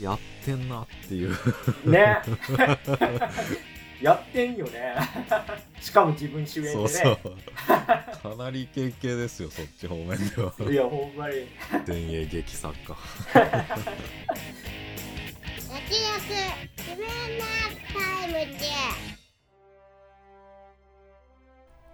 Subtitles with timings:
[0.00, 1.30] やってんなっていう。
[1.84, 2.18] ね。
[4.00, 4.94] やってんよね。
[5.78, 6.74] しかも自分主演でね。
[6.74, 7.18] そうそう。
[7.66, 10.54] かなりイケイケですよそっち方面では。
[10.70, 11.46] いやほんまに。
[11.86, 12.96] 前衛劇作家。
[15.70, 16.30] 焼き肉
[16.78, 17.44] 自分の
[17.92, 18.66] タイムで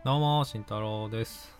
[0.04, 1.52] どうも慎太郎です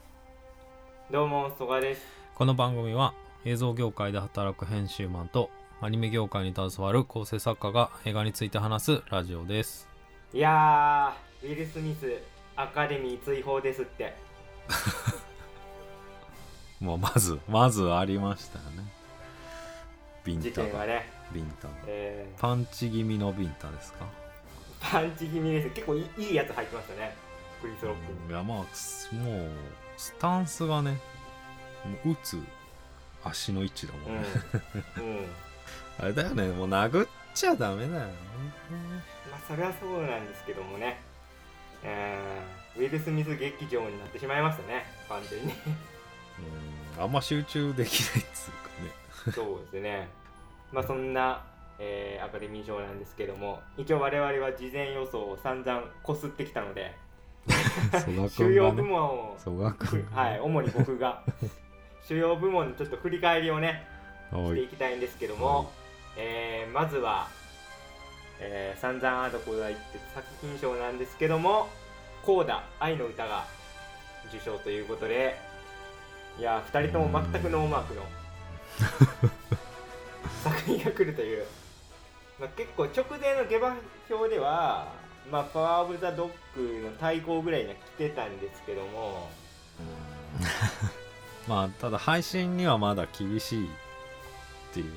[1.11, 2.07] どうも曽我です。
[2.37, 5.51] この番組は映像業界で働く編集マンと
[5.81, 9.89] アニメ業界に携わる構成作家が映画について話すラジオです。
[10.33, 12.19] いやーウィル・スミス
[12.57, 14.17] アカデミー追放ですって。
[16.81, 18.85] もうまずまずありましたよね。
[20.25, 21.69] ビン事タがね、ビンタ。
[21.69, 24.07] がえパンチ気味のビンタですか？
[24.81, 25.71] ー、パンチ気味です。
[25.71, 27.15] 結構いいいいやつ入ってましたね。
[27.61, 27.95] クリス・ロッ
[28.27, 29.51] クいやまあすもう
[29.97, 30.99] スタンスがね
[31.85, 32.43] もう打つ
[33.25, 34.29] 足の位置だもんね、
[34.99, 35.27] うん、うん、
[35.99, 38.13] あれだよねもう殴っちゃダメだよね。
[39.31, 41.01] まあそれはそうなんですけどもね。
[41.83, 45.53] えー、ウィル・スミス劇場になってしまいましたね完全に。
[45.53, 49.33] うんあんま集中できないっつうかね。
[49.33, 50.09] そうですね。
[50.73, 51.45] まあそんな、
[51.79, 56.97] えーアカデミー賞なんですけども一応我々は事前予想を散々こすってきたので
[57.93, 59.37] 曽我主要部門を
[60.11, 61.23] はい、主に僕が。
[62.03, 63.85] 主要部門のちょっと振り返りをね
[64.33, 65.67] していきたいんですけども、はい
[66.17, 67.29] えーまずは、
[68.41, 71.69] えー、散々あどこが言ってた作品賞なんですけども
[72.23, 73.47] 「コーダ愛の歌」が
[74.29, 75.39] 受賞ということで
[76.39, 78.03] いや2人とも全くノーマークの
[80.45, 81.47] 作品が来るという、
[82.39, 83.77] まあ、結構直前の下馬
[84.09, 84.93] 評では、
[85.31, 89.31] まあ、パワー・オブ・ザ・ドッグの対抗ぐらいには来てたんですけども。
[91.49, 93.71] まあただ配信にはまだ厳しいっ
[94.75, 94.93] ていう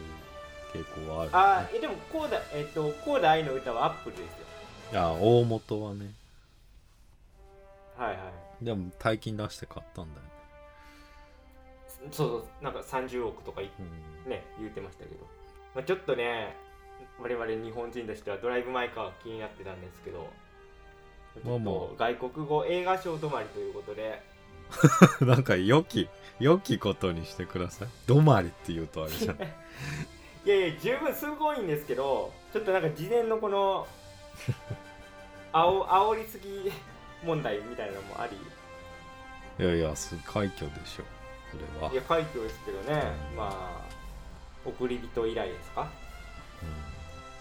[0.73, 4.45] 傾向はある、あーえでもコーダ、えっとコーダ愛の歌はアップルですよ。
[4.91, 6.11] いや大元はね。
[7.97, 8.15] はいは
[8.61, 8.65] い。
[8.65, 10.29] でも大金出して買ったんだよね、
[12.11, 13.69] そうそうなんか30億とかい
[14.25, 14.29] うん。
[14.29, 15.15] ね言ってましたけど、
[15.75, 16.55] まあ、ちょっとね
[17.21, 20.27] 我々日本人としてはドライブ・マイ・カーが気になってたんですけど。
[21.45, 21.57] まあ
[21.97, 24.21] 外国語映画賞止まりということで。
[25.21, 27.87] なんか良き良きことにしてください。
[28.07, 29.37] 止まりって言うとあれじゃん
[30.45, 33.87] いやいや十分すごいんですけどちょっとなんか事前のこの
[35.51, 36.71] あお煽りすぎ
[37.23, 38.37] 問題みたいなのもあり。
[39.63, 41.03] いやいやす快挙でしょ
[41.51, 41.91] それは。
[41.91, 43.35] いや快挙ですけどね、うん。
[43.35, 45.81] まあ送り人以来ですか？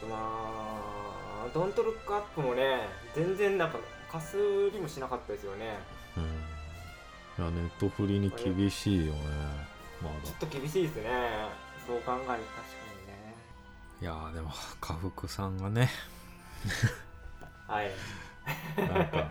[0.08, 3.78] まあドントルックアップもね全然なんか
[4.10, 4.37] かす
[4.70, 5.78] りもしなかったですよね。
[6.16, 6.34] うん、うん、い
[7.56, 9.20] やネットフリに厳しいよね。
[10.03, 11.10] まちょだっと厳しいですね。
[11.87, 12.34] そう考えると確かに。
[12.34, 12.88] ね
[14.00, 14.50] いやーでも
[14.81, 15.91] 家福さんがね。
[17.66, 17.91] はい。
[18.76, 19.31] なんか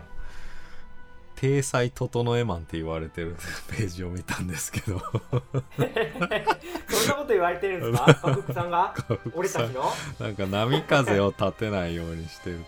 [1.36, 3.36] 体裁整えマンって言われてる
[3.70, 4.98] ページを見たんですけど。
[4.98, 8.14] そんなこと言われてるんですか？
[8.28, 8.94] 家福さんが？
[9.34, 9.84] 俺たちの？
[10.18, 12.64] なんか波風を立てないようにしてるか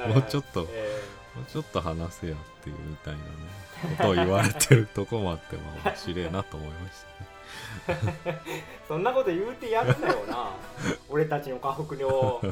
[0.00, 0.08] ら。
[0.08, 1.00] もうちょっとえ
[1.36, 3.24] もうちょっと話せよっていうみたいなね
[3.96, 7.28] ことを言われてるとこもあってまあ面白いなと思いましたね。
[7.28, 7.29] ー
[8.88, 10.50] そんなこと言うてやるなよな。
[11.08, 12.42] 俺たちの家福を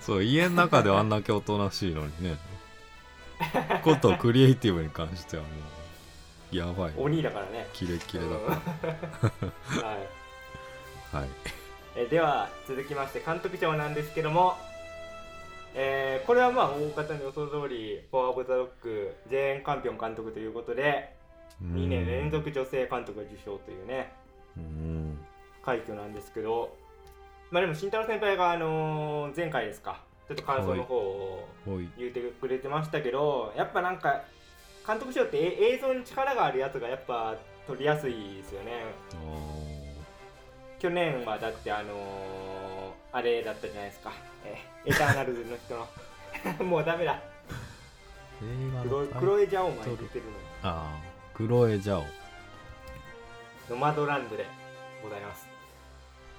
[0.00, 2.36] そう家の中ではあんだけおとなしいのにね。
[3.82, 5.48] ことクリエイティブに関してはも
[6.52, 7.68] うやばい鬼だからね。
[7.72, 8.62] キレッキレだか
[9.72, 9.82] うん。
[9.82, 9.96] はい。
[11.12, 11.28] らはい。
[11.96, 14.56] えでは続きまして監督賞なんですけども、
[15.74, 21.14] えーこれはまあ大方の予想通り「フォア・オブ・ザ・ロック」ジェーン・カンピョン監督ということで
[21.62, 24.12] 2年連続女性監督が受賞というね。
[24.56, 25.18] うん。
[25.64, 26.76] 快挙なんですけど。
[27.50, 30.00] まあでも慎太郎先輩があのー前回ですか。
[30.28, 34.22] ちょっと感想の方を言ってくれてましたけどやっぱなんか
[34.86, 37.36] 監督賞ってえ映像に力があるやつがやっぱ
[37.66, 38.84] 取りやすいですよね。
[39.14, 39.62] あ
[40.78, 44.12] 去年はだってあのーあれだったじゃないですか、
[44.44, 46.64] えーエターナルズの人の。
[46.66, 47.20] もうダメだ。
[49.18, 50.24] クロエ・ジャオマン出てる
[50.62, 52.06] ああクロエジャオの
[53.70, 54.46] ノマドランドで
[55.02, 55.48] ございます。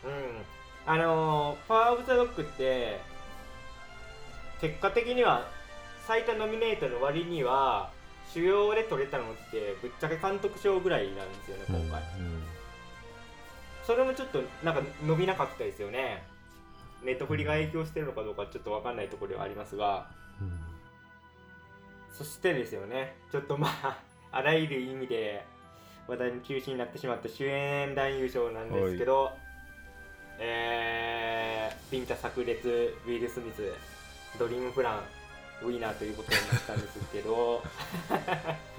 [0.06, 0.12] うん。
[0.86, 3.00] あのーパワー・オブ・ザ・ドッグって
[4.62, 5.48] 結果的には
[6.06, 7.90] 最多ノミネートの割には
[8.34, 12.44] 主要で取れたのってぶっちゃけ監督賞ぐらいなんですよね今回、うん
[13.86, 16.24] それもちょっとなんか伸びなかったですよね。
[17.04, 20.08] ネットフリが影響してるのかどうかちょっと分かんないところではありますが。
[20.40, 20.58] うん。
[22.18, 23.18] そしてですよね。
[23.30, 23.98] ちょっとまあ
[24.34, 25.46] あらゆる意味で
[26.08, 29.32] 話題の中心になってしまった主演男優賞なんですけど
[30.40, 33.72] えー、ビンタ炸裂ウィル・スミス
[34.38, 35.00] ドリームプラン
[35.64, 37.64] ウィナーということになったんですけど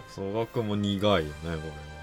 [0.08, 1.94] 総額も苦いよねこ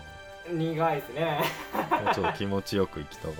[0.49, 1.41] 苦いですね。
[1.73, 3.35] れはもうちょっと気持ちよく行きたかっ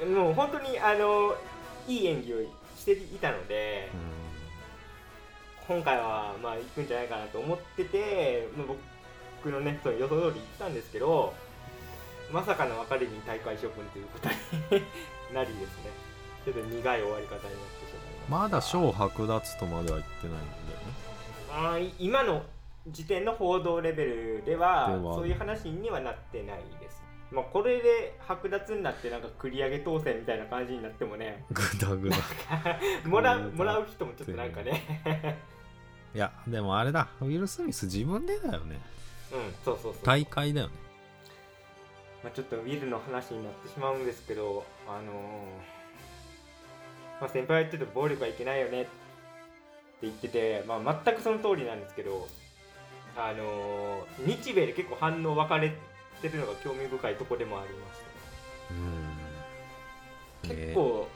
[0.00, 0.10] たね。
[0.14, 1.34] もう本当にあの
[1.86, 2.36] いい演技を
[2.76, 3.90] していたので、
[5.66, 8.66] 今回はまあ行くんじゃないかなと思ってて、まあ、
[9.42, 11.32] 僕のねその予想通り行ったんですけど
[12.32, 14.82] まさかの別れに大会処分ということに
[15.34, 15.90] なりですね。
[16.44, 20.94] ちょっと苦い終わり方になってしまいままだ賞剥奪とまでは言ってないんだよね。
[21.50, 22.42] あ今の
[22.88, 26.83] 時点の報道レベルではではそういう話にはなってないです、
[27.32, 31.44] まあ、これで剥奪になってなんか繰り上げ当選みたいな感じになってもね。
[31.50, 32.16] グダグダ。
[33.08, 35.38] もらもらう人もちょっとなんかね。
[36.14, 37.08] いやでもあれだ。
[37.20, 38.80] ウィル・スミス自分でだよね。
[39.32, 40.74] うんそうそうそう、大会だよね。
[42.22, 45.12] まあ、ちょっとウィルの話になってしまうんですけどあのー
[47.20, 48.82] まあ、先輩は言ってて暴力はいけないよね。
[48.82, 48.90] って
[50.02, 52.28] 言ってて、まあ、全くその通りなんですけど
[53.16, 55.93] あのー日米で結構反応分かれて
[56.28, 58.04] るのが興味深いところでもありまして。
[60.50, 60.56] うん。
[60.56, 61.08] 結構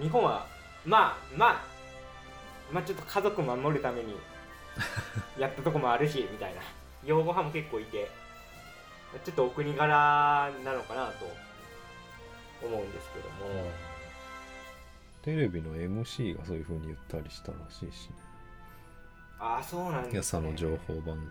[0.00, 0.46] 日本は
[0.86, 1.64] まあまあ
[2.72, 4.16] まあちょっと家族守るために
[5.38, 6.60] やったとこもあるしみたいな。
[7.04, 8.08] 擁護派も結構いて
[9.24, 11.26] ちょっとお国柄なのかなと
[12.64, 13.70] 思うんですけども、
[15.22, 18.14] テレビの MC がそういう風に言ったりしたらしいしね。
[19.40, 21.26] ああそうなんです、今朝ね、の情報番組。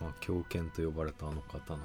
[0.00, 1.84] まあ狂犬と呼ばれたあの方なんで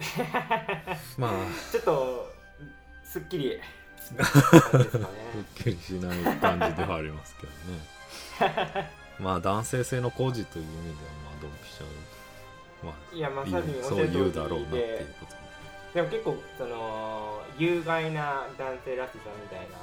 [1.18, 1.30] まあ。
[1.70, 2.32] ちょっと
[3.04, 3.60] すっきり。
[4.04, 7.52] すかねすっきりしない感じではありますけど
[8.74, 8.90] ね。
[9.18, 15.44] まあ男性性の孤児という意味ではまあドンピシャまあいやまさにそう言うだろうなっていでうこと。
[15.94, 19.76] でも結構その有害な男性らしさみたいな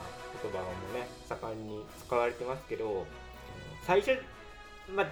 [0.44, 3.08] 言葉もね盛んに使われてますけど
[3.88, 4.22] 最初
[4.94, 5.08] まあ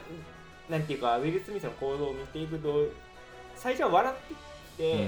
[0.70, 2.86] なんていうかウィル・スミスの行動を見ていくと
[3.56, 4.34] 最初は笑って
[4.80, 5.08] て、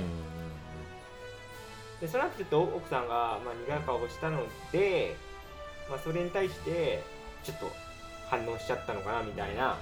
[2.02, 5.16] でその後ちょっと奥さんが、まあ、苦い顔をしたので、
[5.90, 7.02] まあ、それに対して
[7.44, 7.72] ちょっと
[8.30, 9.78] 反応しちゃったのかなみたいな。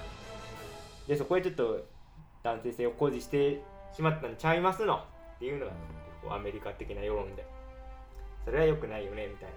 [1.08, 1.84] でそこへちょっと
[2.42, 3.60] 男性性を誇示して
[3.94, 4.96] しまったんちゃいますの。
[4.96, 5.72] っていうのが
[6.22, 7.44] こうアメリカ的な世論で。
[8.44, 9.54] それは良くないよねみたいな。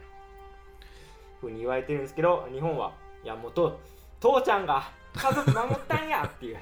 [1.43, 2.93] ふうに言われてるんですけど日本は
[3.23, 3.79] いやもうと
[4.19, 6.57] 父ちゃんが家族守ったんやっていう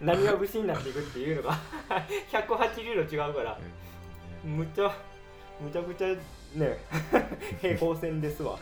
[0.00, 1.58] 何が節になっていくっていうのが
[2.30, 3.58] 180度違うから
[4.44, 4.94] うんむちゃ
[5.60, 6.08] むちゃくちゃ
[6.54, 6.78] ね
[7.60, 8.58] 平行線ですわ。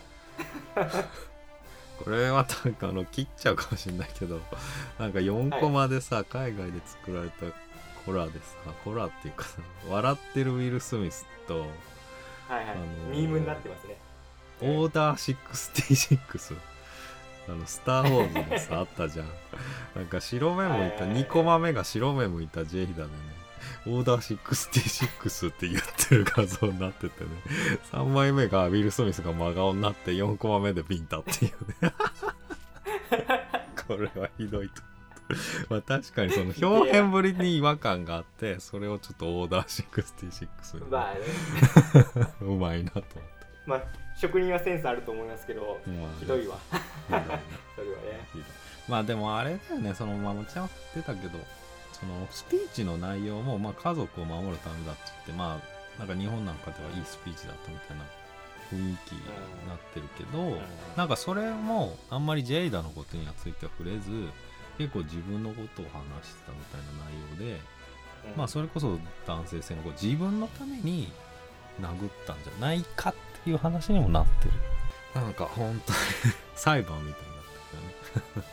[2.03, 4.39] これはなんかあの切っちゃうかもしれないけど
[4.97, 7.45] なんか4コマでさ、海外で作られた
[8.05, 13.95] コラでさコラっていうかさ笑ってるウィル・スミスとはいはい、あのーミームになってますね。
[14.61, 16.55] オーダー66
[17.51, 19.27] あのスター・ウォーズのさあったじゃん。
[19.95, 21.23] なんか白目向いたはいはいはい。
[21.23, 23.09] 2コマ目が白目向いたジェイダでね。
[23.87, 27.29] オーダー66って言ってる画像になっててね。
[27.91, 31.93] 3枚目がウィル・スミスが真顔になって4コマ目でビンタっていうね。
[33.87, 34.81] これはひどいと
[35.69, 41.19] まあ確かにその表現ぶりに違和感があってそれをちょっとオーダー66にまあね。
[42.41, 43.05] うまいなと思っ
[43.39, 43.81] てまあ
[44.15, 46.57] 職人はセンスあると思いますけどまあひどいわ。
[47.09, 47.31] それはね。
[48.87, 49.93] まあでもあれだよね。
[49.93, 51.39] そのまあもちろん言ってたけど
[51.93, 55.59] そのスピーチの内容もまあ家族を守るためだって言ってま
[55.97, 58.03] あなんか日本なんかではいいスピーチだったみたいな
[58.71, 59.19] 雰囲気に
[59.67, 60.61] なってるけど、
[60.95, 64.29] なんかそれもあんまりジェイダのことにはついては触れず
[64.77, 67.61] 結構自分のことを話してたみたいな内容で、
[68.31, 68.37] うん。
[68.37, 71.11] まあそれこそ男性性のこう自分のために
[71.81, 73.19] 殴ったんじゃないかって
[73.49, 74.51] いう話にもなってる。
[75.13, 75.99] なんか本当に
[76.55, 78.47] 裁判みたいになってるよね。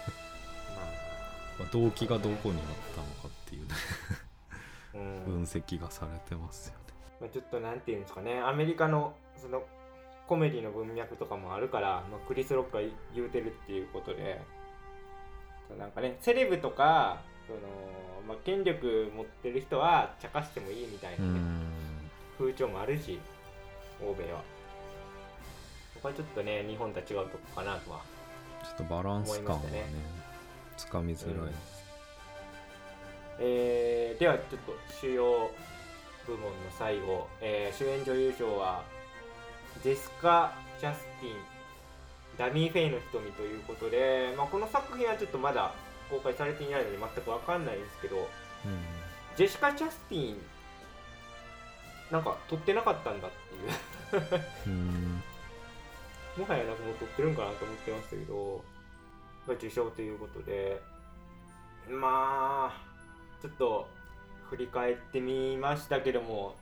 [1.61, 1.69] まあ。
[1.73, 3.75] 動機がどこにあったのかっていうね。
[5.25, 6.79] 分析がされてますよね。
[7.21, 8.41] まあ、ちょっとなんていうんですかね。
[8.41, 9.63] アメリカのその
[10.27, 12.81] コメディの文脈とかもあるから、まあ、クリス・ロックが
[13.15, 14.41] 言うてるっていうことで。
[15.77, 17.61] なんかねセレブとかその、
[18.27, 21.41] まあ、権力持ってる人は茶化してもいいみたいな、ね。
[22.39, 23.19] 風潮もあるし
[24.01, 24.43] 欧米は
[25.99, 28.01] ここはちょっとね日本とは違うとこかなとは
[28.63, 29.85] ちょっとバランス感はね
[30.77, 31.53] つかみづらい、うん。
[33.41, 35.25] えーではちょっと主要
[36.27, 38.85] 部門の最後、えー主演女優賞は
[39.83, 41.33] ジェスカ・ジャスティン
[42.37, 45.73] ダミー・フェイの瞳ということで、まあ、この作品はちょっとまだ
[46.11, 48.29] 公開されていないので全く分かんないんですけど
[49.37, 50.37] ジェシカ・ジャスティンっ
[52.11, 54.43] なんか撮ってなかったんだっていう。
[54.67, 55.23] うん
[56.39, 58.65] もはやなんかもう撮ってるんかなと思ってましたけど、
[59.47, 60.81] まあ、受賞ということで
[61.91, 62.83] まあ
[63.43, 63.89] ちょっと
[64.49, 66.55] 振り返ってみましたけども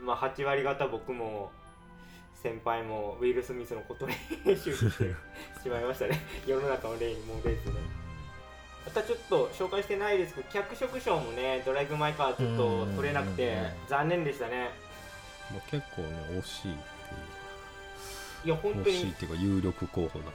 [0.00, 1.50] まあ8割方僕も
[2.34, 5.14] 先輩もウィル・スミスのことに終始して
[5.62, 6.20] しまいましたね。
[6.46, 7.72] 世の中の例にもうですね。
[8.84, 13.56] またちょっと紹介してないですけど脚色賞もねドライブ・マイ・カーちょっと取れなくて
[13.88, 14.72] 残念でしたね。
[15.50, 16.08] まあ、結構ね
[16.38, 16.93] 惜しい
[18.44, 18.84] いや本当に。
[18.84, 20.28] 惜しいっていうか有力候補だっ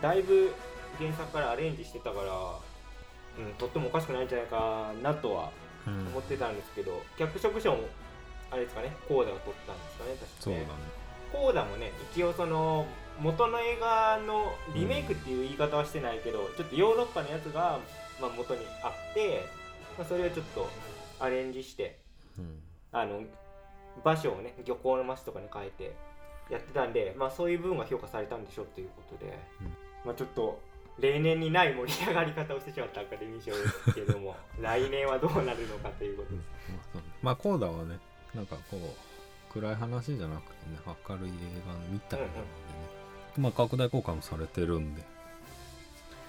[0.00, 0.52] ただいぶ
[0.98, 5.50] 原作からアレンジしてたから、うん、とってもおかしくないんじゃないかなとは
[5.86, 7.84] 思ってたんですけど、脚色賞も
[8.50, 10.30] あれですかねコーダが取ったんですかね確かね。
[10.40, 10.66] そうだね。
[11.32, 12.86] コーダもね一応その
[13.20, 17.78] 元の映画のリメイクっていう言い方はしてないけど、ちょっとヨーロッパのやつが、
[18.20, 19.44] まあ、元にあって、
[19.98, 20.68] まあ、それをちょっと
[21.18, 21.98] アレンジして
[22.38, 22.58] うん。
[22.92, 23.22] あの
[24.02, 25.94] 場所をね漁港の街とかに変えて
[26.50, 29.66] やってたんで、まあ、そういう部分が評価されたんでしょうということで、うん。
[30.04, 30.60] まあ、ちょっと
[30.98, 36.48] 例年にない盛り上がり方をしてしまったアカデミー賞ですけども 来年はどうなるのかということです。
[36.70, 37.98] まあそうねまあコーダはね
[38.34, 40.78] なんかこう暗い話じゃなくてね
[41.08, 41.32] 明るい映
[41.66, 42.44] 画みたいなのでね、
[43.38, 45.02] まあ拡大公開もされてるんで。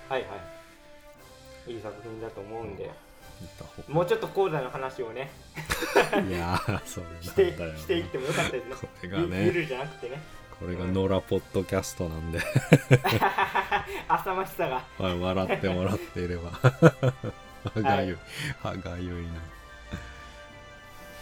[0.09, 0.27] はいは
[1.67, 1.73] い。
[1.73, 2.83] いい作品だと思うんで。
[2.83, 3.10] 見た方
[3.87, 5.29] もうちょっと講座の話をね。
[6.27, 8.75] いやーそれしてしていってもよかったですね。
[8.79, 9.51] これがね。
[9.51, 10.21] るじゃなくてね。
[10.59, 12.39] これが野良ポッドキャストなんで。
[14.07, 14.83] 浅ましさが。
[14.97, 16.51] はい笑ってもらっていれば。
[17.73, 18.17] 歯 がゆい。
[18.61, 19.31] 歯がゆいな。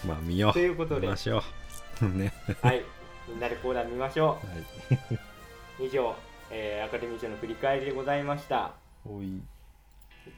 [0.05, 0.53] まあ見よう。
[0.53, 1.01] ということで。
[1.01, 1.43] 見ましょ
[2.01, 2.05] う。
[2.09, 2.33] ね。
[2.61, 2.83] はい。
[3.27, 4.39] みんなで講談見ましょは
[5.09, 6.15] い、う以上、
[6.49, 8.73] えーアカデミー賞の振り返りでございました。
[9.05, 9.41] おい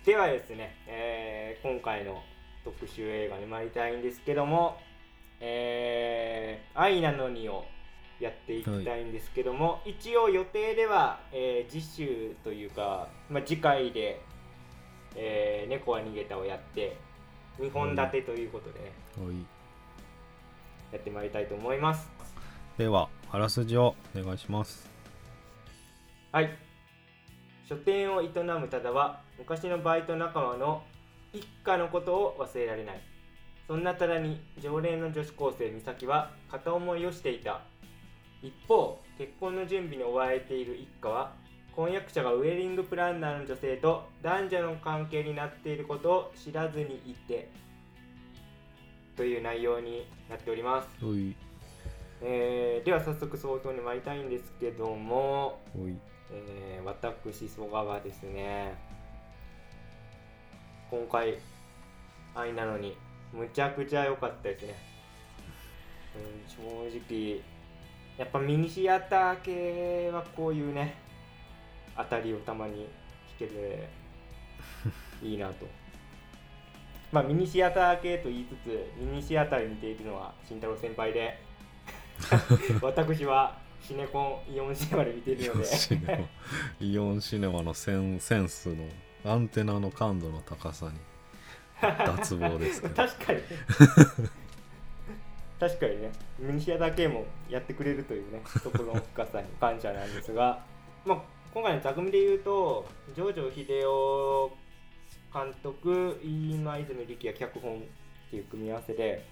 [0.05, 2.23] ではですね、えー今回の
[2.63, 4.77] 特集映画に参りたいんですけども
[5.39, 7.65] 「えー愛なのに」を
[8.19, 14.21] やっていきたいんですけども、一応予定では、えー次週というか、まあ、次回で、
[15.15, 16.97] えー猫は逃げた」をやって
[17.59, 19.35] 2本立てということでね、おい。
[20.91, 22.09] やってまいりたいと思います。
[22.77, 24.89] ではあらすじをお願いします。
[26.31, 26.49] はい。
[27.67, 30.83] 書店を営む多田は昔のバイト仲間の
[31.33, 33.01] 一家のことを忘れられない。
[33.67, 37.61] そんな多田に常連の女子高生美咲は片思いをしていた。
[38.43, 41.33] 一方結婚の準備に追われている一家は
[41.75, 47.49] 婚約者がウェディングプランナーの女性と男女の関係になっていることを知らずにいて
[49.15, 50.87] という内容になっております、
[52.23, 55.59] えーでは早速総評に参りたいんですけども
[56.31, 58.73] えー私曽川ですね
[60.91, 61.39] 今回
[62.35, 62.97] 愛なのに
[63.31, 64.75] むちゃくちゃ良かったですね、
[66.17, 67.41] うん、正直
[68.17, 70.95] やっぱミニシアター系はこういうね
[71.95, 72.87] 当たりをたまに引
[73.39, 73.87] けて
[75.23, 75.65] いいなと。
[77.13, 81.39] まあミニシアター系と言いつつミニシアターで見ているのは慎太郎先輩で
[82.83, 86.25] 私はシネコンイオンシネマで見ていイるので。
[86.81, 88.87] イオンシネマのセンセンスの
[89.23, 90.93] アンテナの感度の高さに。
[91.81, 92.95] 脱帽ですけど。
[93.07, 93.41] 確かに
[95.59, 96.11] 確かにね。
[96.39, 100.63] ミニシアター系もやってくれるというねところの深さに感謝なんですが、
[101.05, 101.21] まあ、
[101.53, 104.51] 今回の座組で言うと上條秀夫
[105.33, 107.81] 監督今泉力也脚本っ
[108.29, 109.25] ていう組み合わせで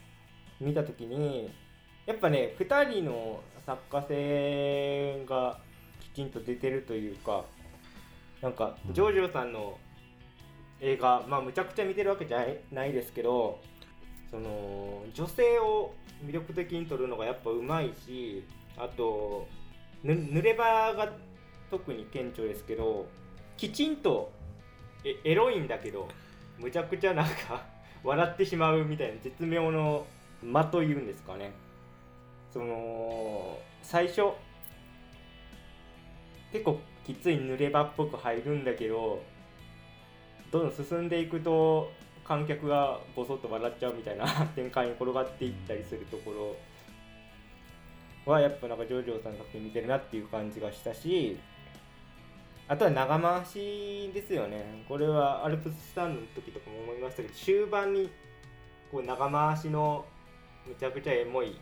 [0.59, 1.51] 見た時に
[2.05, 5.59] やっぱね2人の作家性が
[5.99, 7.45] きちんと出てるというか
[8.41, 8.93] なんかうん。
[8.93, 9.77] 上條さんの
[10.81, 13.59] 映画まあむちゃくちゃ見てるわけじゃないないですけど
[14.31, 15.93] その女性を
[16.25, 18.43] 魅力的に撮るのがやっぱうまいし
[18.77, 19.47] あと
[20.03, 21.11] ぬ濡れ場が
[21.69, 23.07] 特に顕著ですけど
[23.57, 24.31] きちんと
[25.03, 26.07] えエロいんだけど
[26.57, 27.63] むちゃくちゃなんか
[28.03, 30.05] 笑ってしまうみたいな絶妙の
[30.43, 31.51] 間というんですかね。
[32.51, 34.31] その最初
[36.51, 36.79] 結構
[37.09, 39.23] きつい濡れ場っぽく入るんだけど
[40.51, 41.91] どんどん進んでいくと
[42.23, 46.55] 観客がボソッと笑っちゃうみたいな 展開に転がっていったりするとこ
[48.25, 51.39] ろはやっぱなんかジョジョさんの作品見てるなっていう感じがしたし
[52.67, 54.83] あとは長回しですよね。
[54.87, 58.11] これはアルプススタンドの時とかも思いましたけど終盤に
[58.91, 60.05] こう長回しの
[60.67, 61.59] むちゃくちゃエモい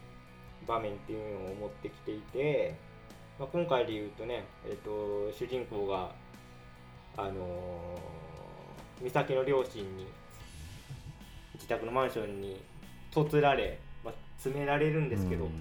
[0.68, 2.77] 場面っていうのを持ってきていて、
[3.39, 6.12] まあ、今回で言うとね、えっと主人公が
[7.15, 8.27] あのー
[9.03, 10.08] 美咲の両親に
[11.53, 12.60] 自宅のマンションに
[13.15, 15.51] 嫁られ、まあ、詰められるんですけど、うん。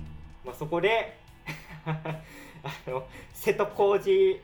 [0.44, 1.18] まあ、そこで
[1.84, 2.22] あ
[2.86, 4.40] の瀬戸康史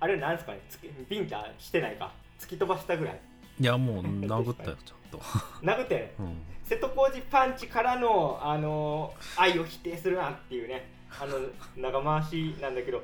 [0.00, 3.20] あれなんですかねつきビンタしてないか突き飛ばしたぐらい。
[3.60, 6.14] いやもう 殴ったよちゃんと、殴ってね。
[6.18, 6.42] うん。
[6.64, 10.88] 瀬戸康史パンチからの、あの愛を否定するなっていうね
[11.20, 11.38] あの
[11.76, 13.02] 長回しなんだけど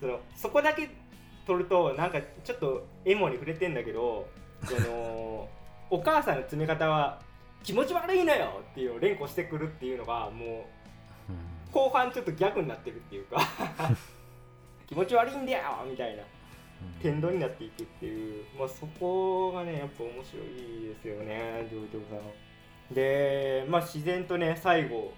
[0.00, 0.90] そのそこだけ
[1.46, 4.28] 取るとなんかちょっとエモに触れてんだけど
[4.64, 5.48] その
[5.90, 7.20] お母さんの詰め方は
[7.62, 10.66] 気持ち悪いのよっていうのを連呼してくるっていうのがも
[11.30, 13.40] う後半ちょっと逆になってるっていうか
[14.86, 16.22] 気持ち悪いんだよみたいな
[17.02, 22.16] 天童になっていくっていう、まあ、そこがねやっぱ面白いですよねジョージョさ
[22.92, 25.12] んでまあ自然とね最後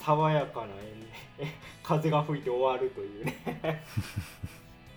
[0.00, 1.50] 爽やかな演
[1.82, 3.84] 風が吹いて終わるというね。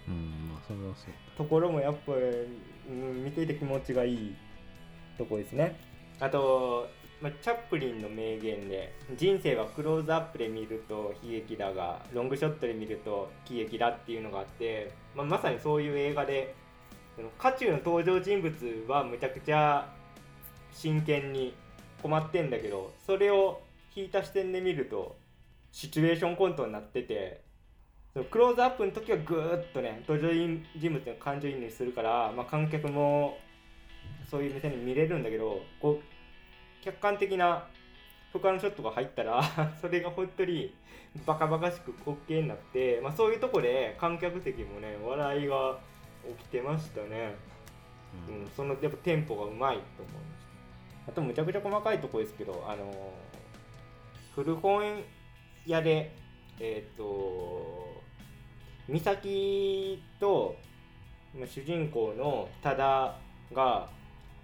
[0.08, 2.20] うんまあそれはそうところもやっぱり、
[2.90, 4.36] うん、見ていて気持ちがいい
[5.18, 5.80] とこですね。
[6.20, 6.90] あと、
[7.22, 16.54] まあ、チャップリンの名言で人生はクローズアップで見ると悲劇だがロングショットで見ると喜劇だっていうのがあって、まあ、まさにそういう映画で
[17.38, 19.90] 渦中の登場人物はむちゃくちゃ
[20.74, 21.54] 真剣に
[22.02, 23.62] 困ってんだけどそれを
[23.96, 25.18] 引いた視点で見ると
[25.72, 27.42] シチュエーションコントになってて
[28.14, 33.38] そのクローズアップの時はぐーっとね登場人物の感情移入するから、まあ、観客も
[34.30, 37.68] そういう目線で見れるんだけどこう客観的な
[38.32, 39.44] 他のショットが入ったら
[39.82, 40.74] それが本当に
[41.26, 45.80] バカバカしく滑稽になって、まあ、そういうとこで観客席もね笑いが
[46.38, 47.36] 起きてましたね、
[48.28, 50.46] ううんん、そのやっぱテンポがうまいと思いまし
[51.06, 51.12] た。
[51.12, 53.23] あとむちゃくちゃ細かいとこですけどあのー
[54.36, 55.04] 古本
[55.66, 56.12] 屋で
[56.60, 58.02] えっ、と
[58.90, 60.56] 美咲と
[61.38, 63.16] まあ主人公の多田
[63.54, 63.90] が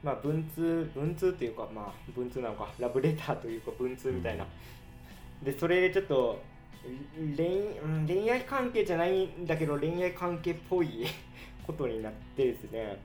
[0.04, 4.46] まあ文通文通というかまあ文通なのかラブレターというか文通みたいな、
[5.44, 6.42] でそれでちょっと
[7.36, 7.46] 恋
[7.84, 11.06] うん恋愛関係じゃないんだけど恋愛関係っぽい
[11.66, 12.98] ことになってですね。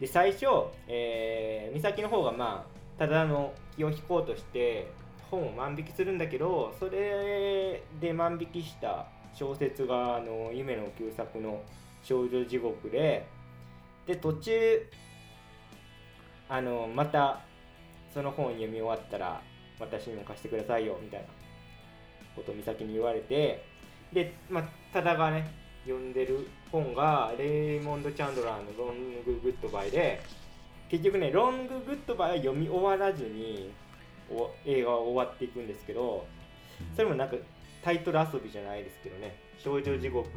[0.00, 0.46] で最初、
[0.86, 4.88] えー、美咲の方がまあただの気を引こうとして
[5.30, 11.62] 本を万引きするんだけどそれで万引きした小説があの夢の旧作の
[12.02, 13.26] 「少女地獄で」
[14.06, 14.86] で途中
[16.48, 17.40] あのまた
[18.12, 19.40] その本読み終わったら
[19.78, 21.26] 私にも貸してくださいよみたいな
[22.34, 23.64] ことを美咲に言われて
[24.12, 25.50] で、まあ、多田がね
[25.84, 30.20] 読んでる本がレイモンド・チャンドラーの「ロング・グッドバイ」で
[30.88, 33.70] 結局ね「ロング・グッドバイ」は読み終わらずに
[34.30, 36.26] お映画は終わっていくんですけど
[36.94, 37.36] それもなんか
[37.82, 39.36] タイトル遊びじゃないですけどね。
[39.58, 40.28] 少女地獄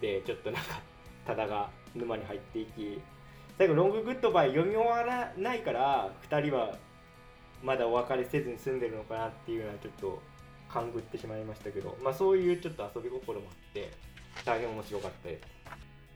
[0.00, 0.80] でちょっとなんか
[1.26, 2.98] 多田が沼に入っていき
[3.58, 6.76] 最後ロンググッドバイ読み終わらないから2人は
[7.62, 10.22] まだお別れせずに済んでるのかなっていうのはちょっと
[10.70, 13.90] 勘ぐってしまいましたけどまあそういうちょっと遊び心もあって
[14.44, 15.42] 大変面白かったです、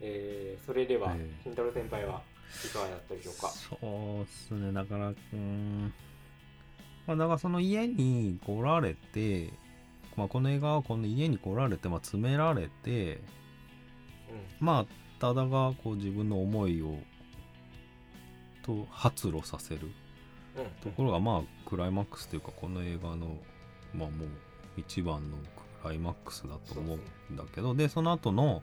[0.03, 2.23] えーそれでは、ええ慎太郎先輩は
[2.65, 3.49] いかがだったでしょうか？
[3.49, 5.93] そうっすねだからうーん
[7.07, 9.53] まあだからその家に来られて
[10.17, 13.21] まあこの映画はこの家に来られてまあ詰められてう
[14.61, 14.87] まあ
[15.21, 16.99] ただがこう自分の思いを
[18.63, 19.81] と発露させる。
[19.81, 19.91] んうん。
[20.83, 23.37] ところがまあクライマックスというかこの映画の
[23.95, 24.29] まあもう
[24.77, 25.37] 一番の
[25.83, 26.99] クライマックスだと思
[27.31, 28.63] うんだけどでその後の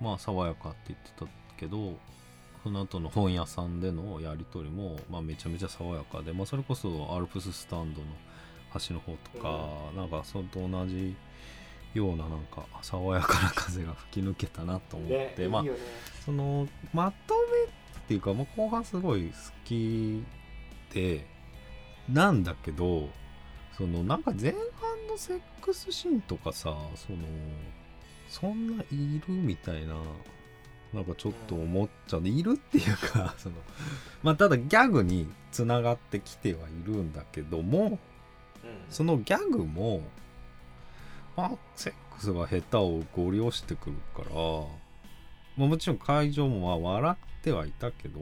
[0.00, 1.96] まあ爽やかって言ってたけど
[2.64, 8.06] その後の本屋さんでのやり取りも、まあ、めちゃめちゃ爽やかで、まあ、それこそアルプススタンドの
[8.70, 11.14] 端の方とか、なんかそれと同じ
[11.92, 15.62] ようななんか爽やかな風が吹き抜けたなと思って、ま
[16.94, 20.24] まとめっていうか、まあ、後半すごい好き
[20.92, 21.26] で
[22.08, 23.10] なんだけど
[23.76, 27.18] そのなんか前半のセックスシーンとかさその
[28.28, 29.96] そんないるみたいな
[30.94, 33.56] なんかちょっと思っちゃう、いるっていうか その
[34.22, 37.98] まあただギャグにつながってきてはいるんだけども
[38.62, 38.84] うん。
[38.90, 40.02] そのギャグも
[41.36, 44.34] まあセックスが下手をご利用してくるから、
[45.56, 48.20] まあ、もちろん会場もまあ笑ってはいたけど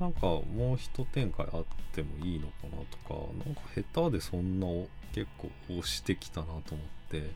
[0.00, 4.66] なんかもう一展開あってもいいのかなとかなんか下手でそんな
[5.12, 7.30] 結構押してきたなと思って。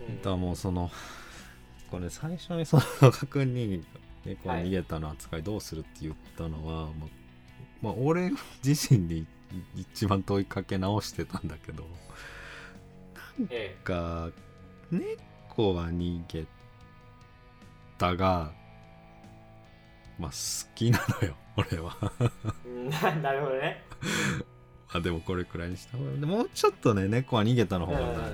[0.00, 0.22] うん。
[0.22, 0.90] だもうその
[1.90, 3.84] これ最初にその野田君に
[4.24, 7.08] 「猫が逃げたの扱いどうする?」って言ったのは、まあ
[7.82, 8.30] まあ俺
[8.64, 9.26] 自身に
[9.74, 11.86] 一番問いかけ直してたんだけど
[13.50, 14.30] えが
[14.90, 16.44] 猫は逃げ
[17.98, 18.52] たが
[20.18, 21.96] まあ好きなのよ俺は。
[23.02, 23.82] な なるほどね。
[24.92, 28.30] あでもこれくらいにした方がでもうちょっとね猫は逃げたの方が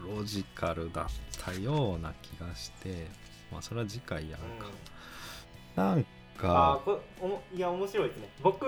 [0.00, 1.06] ロジカルだっ
[1.44, 3.08] たような気がして
[3.50, 4.70] まあそれは次回やるか、
[5.76, 6.02] なんあ
[6.38, 8.28] あかこれおもいや面白いですね。
[8.42, 8.64] 僕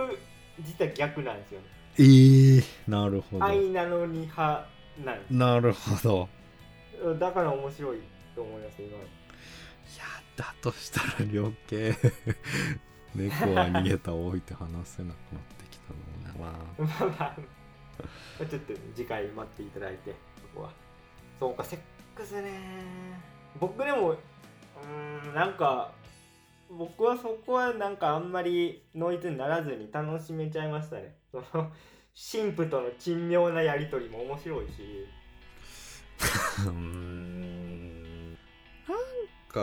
[0.60, 1.66] 実は逆なんですよね。
[1.98, 3.44] えー、なるほど。
[3.44, 4.66] 愛なのに派
[5.04, 6.28] なんなるほど。
[7.02, 7.98] うんだから面白い
[8.34, 8.92] と思います今。
[8.92, 9.00] のい
[9.98, 10.04] や
[10.36, 11.94] だとしたら余計
[13.14, 17.36] 猫は逃げたを置いて話せなくなってきたのね まあまあ。
[18.38, 20.72] まあちょっと次回待っていただいてそこは
[21.42, 21.80] そうかセッ
[22.14, 22.50] クスね。
[23.58, 25.90] 僕でもうーんなんか
[26.70, 31.16] 僕はそこはなんかあんまりノイズにならずに楽しめちゃいましたね。
[31.32, 31.44] その
[32.14, 35.08] 神父との珍妙なやり取りも面白いし。
[36.64, 38.30] うーん。
[38.34, 38.38] なん
[39.48, 39.60] か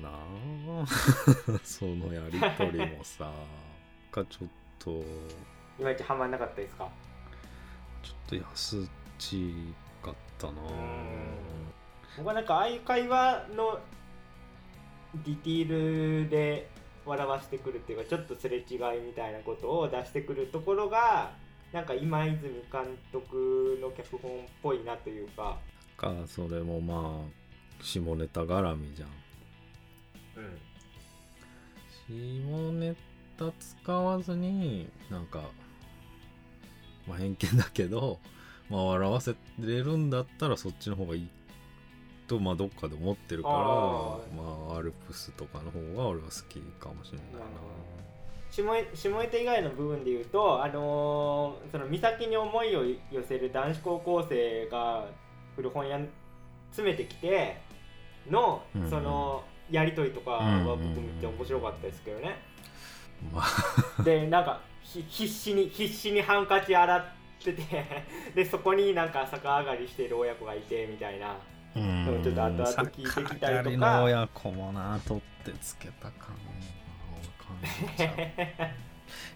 [0.00, 0.10] な。
[0.12, 0.86] あ
[1.64, 3.32] そのやりとりもさ。
[4.12, 4.90] かちょっと。
[5.80, 6.88] いまいちハマんなかったですか？
[8.00, 8.80] ちょっと安っ
[9.18, 9.89] ちか
[10.48, 10.62] ったな。
[12.16, 13.78] 僕はなんかああいう会話の
[15.24, 16.70] ディティールで
[17.04, 18.64] 笑わしてくるっていうかちょっとすれ違い
[19.06, 21.32] みたいなことを出してくるところが
[21.72, 25.58] なんか今泉監督の脚本っぽいなというか、
[25.96, 29.08] かそれもまあ下ネタ絡みじゃん。
[32.08, 32.94] 下ネ
[33.38, 35.42] タ使わずになんか、
[37.06, 38.18] まあ、偏見だけど、
[38.70, 41.28] まあ、笑わせれるんだったらそっちの方がいい
[42.28, 43.58] と、まあ、どっかで思ってるからあ
[44.36, 47.40] まあアルプスとかの方が俺は好きかもしれないな。
[48.50, 55.06] 下ネ下ネタ以外の部分で言うと、あのーその岬に思いを寄せる男子高校生が
[55.56, 56.08] 古本屋に
[56.70, 57.60] 詰めてきて
[58.28, 58.90] の、うんうん。
[58.90, 62.36] そのやり取りとかはうんうんうん僕めっちゃ面白かったですけどね。
[63.32, 64.02] まあ。
[64.02, 67.52] でなんかひ必死に必死にハンカチ洗ってて
[68.34, 71.36] でそこになんか逆上がりしてる親子がいてみたいな。
[71.76, 72.22] うん。
[72.22, 76.36] ちょっと後々聞いてきたりとか逆上がりの親子もな取ってつけた感
[77.98, 78.06] じい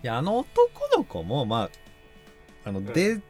[0.02, 1.70] やあの男の子もま
[2.64, 2.84] ああの、ん。
[2.86, 3.20] で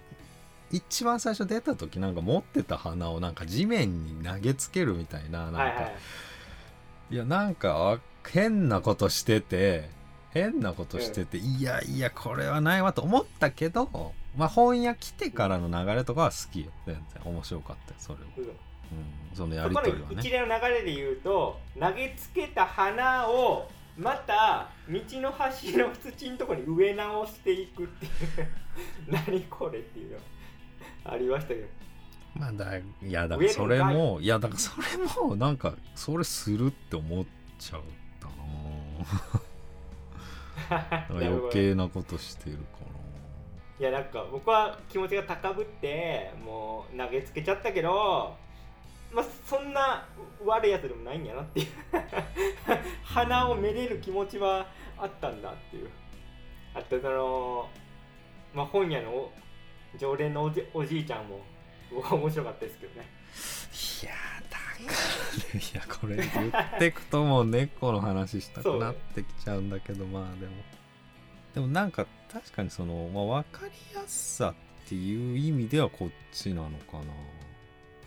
[0.70, 7.14] 一番最初出た時なんか持ってた花をなんか地面に投げつけるみたいななんか、はいはい。
[7.14, 9.88] いやなんかあ変なことしてて
[10.30, 16.70] 変なことしてて、いやいやこれはないわと思ったけどまあ本屋来てからの流れとかは好きよ。
[16.86, 18.44] 全然面白かったよそれは、うん。
[18.44, 20.04] うん、そのやりとりはね。
[20.18, 28.12] 一連の流れで言うと投げつけた花をまた道の端の土のところに植え直していくっていう
[29.08, 30.18] 何これっていうの
[31.04, 31.66] ありましたけど
[32.34, 34.84] まあだいやだからそれもいやだからそれ
[35.26, 37.24] もなんかそれするって思っ
[37.58, 37.80] ちゃっ
[38.18, 38.26] た
[40.74, 42.83] ななんか余計なことしてるか
[43.78, 48.36] いやなんか僕は気持ちが高ぶってもう投げつけちゃったけど
[49.12, 50.06] まあそんな
[50.44, 51.66] 悪いやつでもないんやなっていう。
[53.04, 54.66] 鼻をめでる気持ちは
[54.98, 55.90] あったんだっていう。
[56.74, 57.68] あとその
[58.52, 59.30] まあ本屋の
[59.96, 61.40] 常連のおじおじいちゃんも
[61.92, 63.08] 僕は面白かったですけどね。
[64.02, 64.12] いや
[64.50, 64.64] だか
[65.54, 70.52] らいやこれ言ってくともう猫の話したくなってきちゃうんだけどまあでも。
[71.54, 77.04] でもなんか確かにその、まあ、分かりやすさっていう意味ではこっちなのかな。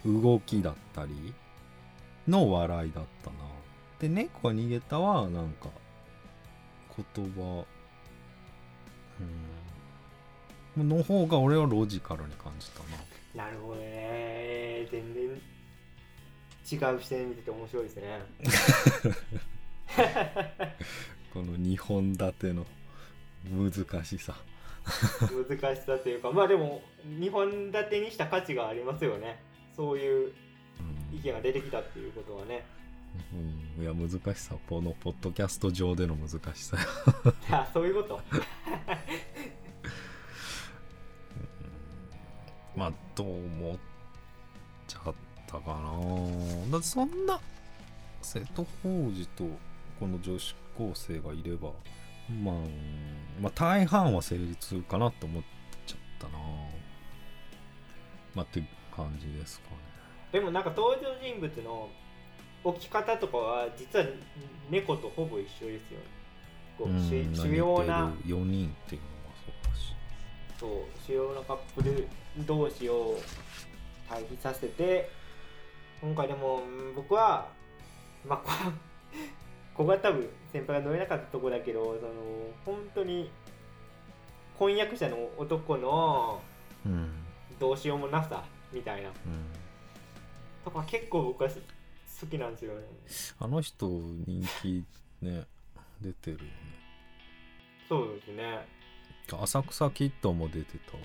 [0.05, 1.33] 動きだったり
[2.27, 3.37] の笑いだったな。
[3.99, 5.69] で猫が逃げたはなんか
[7.15, 7.65] 言葉
[10.77, 10.89] うん。
[10.89, 12.79] の方が俺はロジカルに感じた
[13.35, 13.45] な。
[13.45, 14.87] なるほどね。
[14.91, 15.23] 全然
[16.69, 18.21] 違う視点で見てて面白いですね。
[21.33, 22.65] この2本立ての
[23.51, 23.71] 難
[24.05, 24.35] しさ。
[25.49, 29.41] 難しさというかまあでも2本立てにした価値がありますよね。
[29.75, 30.31] そういう
[31.11, 32.65] 意見が出てきたっていうことはね。
[33.77, 34.55] うん、いや難しさ。
[34.69, 36.77] このポッドキャスト上での難しさ。
[37.51, 38.21] あそういうこと？
[42.75, 43.77] まあどう思っ
[44.87, 45.13] ちゃっ
[45.47, 46.71] たかな。
[46.71, 47.39] だってそんな
[48.21, 49.45] 瀬戸康史と
[49.99, 51.71] この女子高生がいれば、
[52.29, 52.55] まあ、
[53.41, 55.43] まあ大半は成立かなと思っ
[55.85, 56.39] ちゃったな。
[58.35, 58.63] まあって
[58.95, 59.77] 感じですかね。
[60.31, 61.89] でもなんか登場人物の
[62.63, 64.05] 置き方とかは実は
[64.69, 66.05] 猫とほぼ一緒ですよね。
[66.77, 69.95] こう主うん主要な4人っていうのはそうだし。
[70.59, 70.69] そう
[71.05, 72.07] 主要なカップル
[72.45, 73.17] 同士を
[74.09, 75.09] 対比させて
[76.01, 77.47] 今回でもうん僕は
[78.27, 78.71] まあ
[79.77, 81.97] こここが多分先輩が乗れなかったとこだけどその
[82.65, 83.29] 本当に
[84.57, 86.41] 婚約者の男の
[86.85, 87.09] うん。
[87.59, 89.09] どうしようもなさみたいな。
[89.09, 89.13] うん。
[90.63, 91.59] とか結構僕はす
[92.21, 92.81] 好きなんですよね。
[93.39, 94.83] あの人人気
[95.21, 95.45] ね
[96.01, 96.49] 出てるよね。
[97.87, 98.67] そうですね。
[99.41, 101.03] 浅草キッドも出てたわ。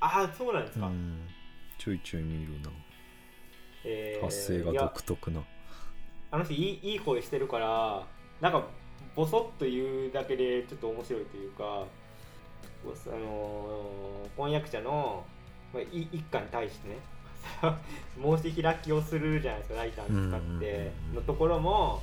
[0.00, 1.26] ああそうなんですか、うん。
[1.78, 2.70] ちょいちょい見るな。
[3.84, 5.42] えー発声が独特な
[6.30, 8.02] あの人いいいい声してるから
[8.40, 8.66] なんか
[9.16, 11.84] ボソッと言うだけでちょっと面白いというか
[12.84, 15.24] あのー婚約者の、
[15.74, 16.96] まあ、い一家に対してね
[18.40, 22.02] 申し開きをするじゃないですかライター使ってのところも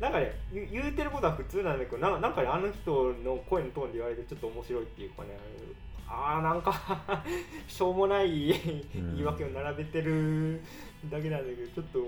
[0.00, 5.28] なんかね言言うてることは普通なんだけどななんかねあの人の声のトーンで言われてちょっと面白いっていうかね
[6.08, 6.72] あーなんか
[7.68, 8.48] しょうもない
[8.94, 10.60] 言い訳を並べてる
[11.10, 11.98] だけなんだけどちょっと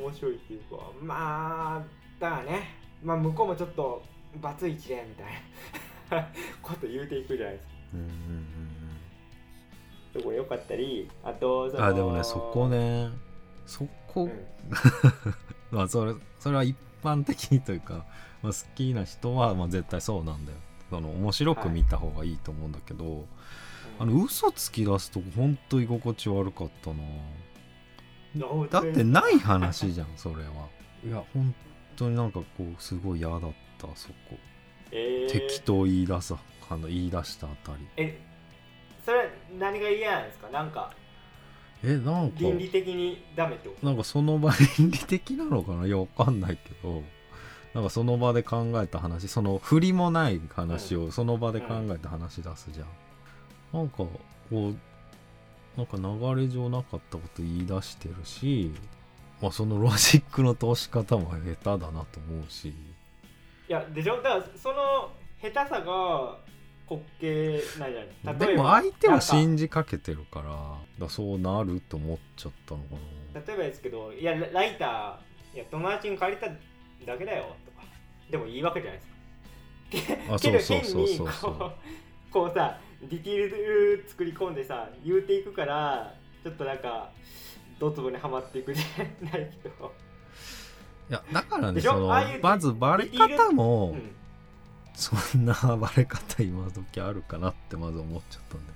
[0.00, 1.82] 面白いっていうかまあ
[2.20, 4.02] だからねまあ向こうもちょっと
[4.40, 6.28] バツイチでみたいな
[6.62, 7.72] こと言うていくじゃないですか。
[7.94, 8.54] うんうんうん
[10.14, 13.10] そこ良かったりあとそのうんあでもねそこね
[13.66, 14.46] そこ、うん。
[15.76, 18.04] まあそれそれは一般的にというか、
[18.42, 20.58] まあ、好きな人はまあ絶対そうなんだよ。
[20.90, 23.26] その面白く見た方がいいと思うんだけど、
[23.98, 26.96] あの嘘つき出すとこほんと居心地悪かったな。
[26.96, 27.44] うん
[28.70, 30.68] だってない話じゃんそれは。
[31.06, 31.54] いや本
[31.96, 33.40] 当になんかこうすごい嫌だっ
[33.78, 34.14] たそこ、
[34.90, 35.32] えー。
[35.32, 36.36] 適当言い出さ
[36.68, 37.86] あの言い出したあたり。
[37.96, 38.20] え
[39.04, 40.48] それ何が嫌なんですか？
[40.48, 40.92] なんか
[41.82, 43.86] えなんか倫理的にダメってこと？
[43.86, 45.86] なんかその場倫理的なのかな？
[45.86, 47.02] いやわかんないけど。
[47.74, 52.86] なんかその場で考えた話その振りもない話をその場で考えて話し出すじゃん、
[53.72, 54.12] なんかこ
[54.52, 54.76] う
[55.76, 58.72] なんか流れ上なかったこと言い出してるし、
[59.42, 62.68] まあ、そのロジックの通し方も下手だなと思うし。
[62.68, 62.74] い
[63.72, 64.16] やでしょ？
[64.16, 65.10] だからその
[65.40, 66.38] 下手さが
[66.88, 68.38] 滑稽なんじゃない？
[68.38, 72.94] でも相手は信じかけてるからだそうなると思っちゃったのか
[73.34, 73.40] な。
[73.40, 77.86] 例えばですけどいやラライターいや友達に借りただけだよとか。
[78.30, 79.00] でもいいわけじゃない
[79.90, 80.34] ですか。
[80.34, 81.72] あそうそうそうそう
[82.30, 87.10] こうさディティール作り込んでさ言うていくからちょっとなんか
[87.78, 89.92] ドツボにはまっていくじゃないけど、
[91.10, 92.08] いやだからねその
[92.42, 94.10] まずバレ方も、うん、
[94.94, 98.72] そんなバレ方今時あるかなってまず思っちゃったんだ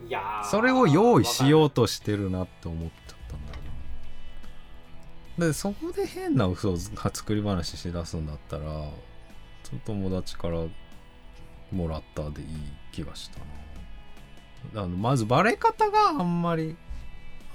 [0.00, 3.58] よいやーそれを用意しようとしてるなって思っちゃったんだよ
[5.38, 8.62] なでそこで変な嘘を作り話しだすんだったら
[9.62, 10.64] その友達から
[11.72, 12.48] もらったでいい
[12.90, 13.38] 気がした
[14.74, 14.82] な。
[14.82, 16.76] あのまずバレ方があんまり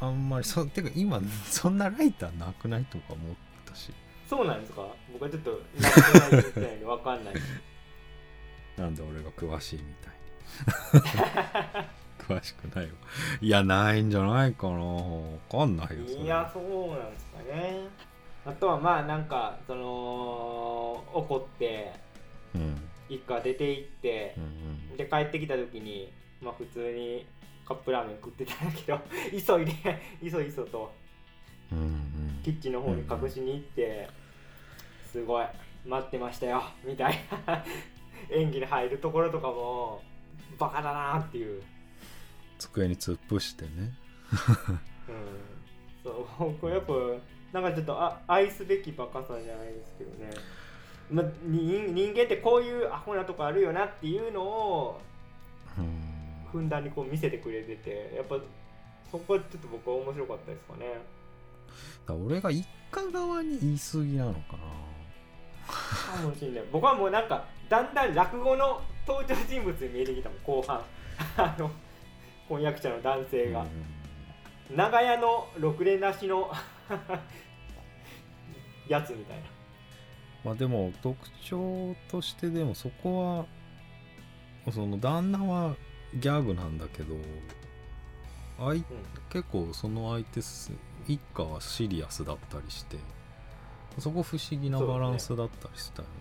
[0.01, 3.91] あんまりそてか今そんなライターなくないとか思ったし。
[4.29, 4.81] そうなんですか？
[5.13, 7.35] 僕はちょっと分かんない。
[8.77, 11.85] なんで俺が詳しいみたいに。
[12.27, 12.91] 詳しくないよ
[13.39, 14.77] いやないんじゃないかな。
[14.79, 17.87] わかんないよいやそうなんですかね。
[18.47, 21.93] あとはまあなんかその怒って
[22.55, 24.43] うん一家出て行ってうん
[24.91, 24.97] うん。
[24.97, 27.25] で帰ってきた時にまあ普通に
[27.65, 28.99] カップラーメン食ってたんだけど
[29.31, 30.91] 急いでいそいそと
[31.71, 32.39] うんうん。
[32.43, 34.07] キッチンの方に隠しに行って、
[35.11, 35.45] すごい
[35.85, 37.63] 待ってましたよみたいな。
[38.29, 40.01] 演技に入るところとかも
[40.59, 41.63] バカだなっていう、
[42.59, 43.93] 机に突っ伏してね。
[45.09, 45.17] うん、
[46.03, 46.93] そう僕やっぱ
[47.51, 50.29] なんかちょっとあ愛すべきバカさじゃないですけどね、
[51.09, 55.01] ま、人人間ってこういうアホなとこあるよなっていうのを
[55.77, 56.15] うん。
[56.51, 58.37] ふんだんにこう見せてくれててやっぱ
[59.11, 60.85] そこはちょっと僕は面白かったですかね。
[62.07, 64.57] だ俺が一家側に言い過ぎなのかな。
[65.67, 66.63] かもしれない。
[66.71, 70.81] 僕はもうなんかだんだん落語の登場人物に見えてきたもん後半。
[71.37, 71.71] あの
[72.47, 73.65] 婚約者の男性が、
[74.69, 76.51] 長屋のろくでなしの
[78.87, 79.43] やつみたいな
[80.45, 83.45] まあでも特徴としてでもそこ
[84.65, 85.75] はその旦那は
[86.13, 87.15] ギャグなんだけど
[88.59, 88.81] 相
[89.29, 90.71] 結構その相手す
[91.07, 92.97] 一家はシリアスだったりして
[93.99, 96.13] そこ不思議なバランスだったりしたよね。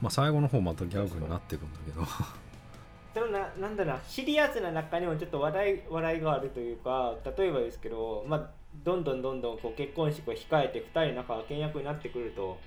[0.00, 2.02] まあ最後の方またギャグになってくんだけど。
[3.12, 3.94] でもななんだろう。
[3.94, 8.50] なシリアスな中にもちょっと笑い笑いがあるというか例えばですけど、まあ、
[8.84, 12.58] どんどんどんどんこう結婚式を控えて2人仲が倹約になってくると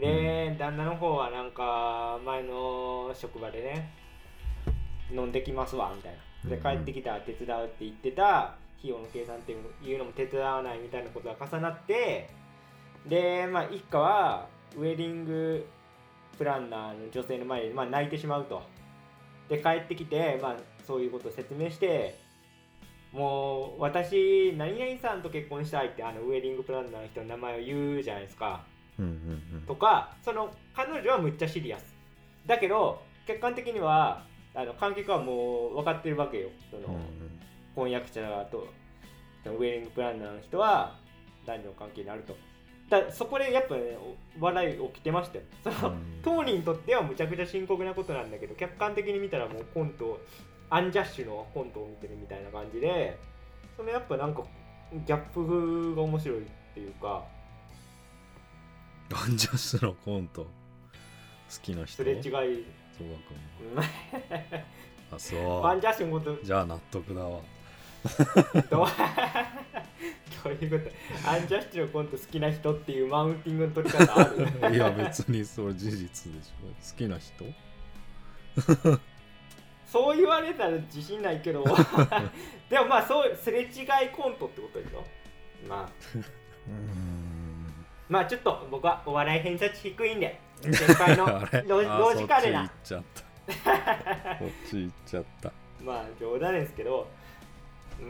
[0.00, 3.92] で、旦那の方はなんか前の職場でね
[5.12, 6.30] 飲んできますわみたいな。
[6.48, 12.30] で帰ってきたら手伝うって言ってた費用の計算っていうのも手伝わないみたいなことが重なって
[13.06, 15.66] でまあ一家はウェディング
[16.38, 18.62] プランナーの女性の前で、まあ、泣いてしまうと。
[19.50, 22.16] で帰ってきて、まあ、そういうことを説明して
[23.12, 28.64] もう私何々さんと結婚したいってあのウェディングプランナーの人の名前を言うじゃないですか
[29.66, 31.96] とかその彼女はむっちゃシリアス。
[32.46, 36.48] だけど客観的にはあの観客はもう分かってるわけよ。
[36.70, 36.98] その、
[37.74, 38.68] 婚約者と
[39.46, 40.96] ウェディングプランナーの人は
[41.46, 42.36] 男女の関係になると。
[42.88, 43.96] だそこでやっぱね
[44.40, 45.44] お笑い起きてましたよ。
[45.62, 46.20] その、うん。
[46.22, 50.20] 当人にとってはむちゃくちゃ深刻なことなんだけど客観的に見たらもうコント
[50.68, 53.18] アンジャッシュのコントを見てるみたいな感じで
[53.76, 54.42] そのやっぱなんか
[54.92, 57.24] ギャップが面白いっていうか
[59.14, 60.42] アンジャッシュのコント。
[60.42, 60.48] 好
[61.62, 61.96] きな人。
[61.96, 62.22] すれ違い。
[62.22, 62.44] そうか
[63.74, 63.80] う。
[63.80, 65.14] ん。
[65.14, 66.32] あそアンジャッシュのこと。
[66.32, 67.40] うじゃあ納得だわ。
[68.70, 68.86] どう？
[70.44, 70.90] どういうこ
[71.24, 71.30] と？
[71.30, 74.46] アンジャッシュのコント好きな人っていうマウンティングの取り方ある？
[74.76, 76.66] いや別にそれ事実でしょ。
[76.92, 77.44] 好きな人？
[79.90, 81.64] そう言われたら自信ないけど。
[82.68, 83.68] でもまあそうすれ違い
[84.16, 85.04] コントってことでしょ？
[85.68, 85.90] まあ。
[86.68, 87.39] うん
[88.10, 91.26] まあちょっと僕はお笑い偏差値低いんで 先輩の
[91.66, 92.70] ロあロジカルな。
[92.82, 94.38] そっち行っちゃった。
[94.38, 95.52] そっち行っちゃった。
[95.82, 97.08] まあ冗談ですけど
[98.00, 98.06] うー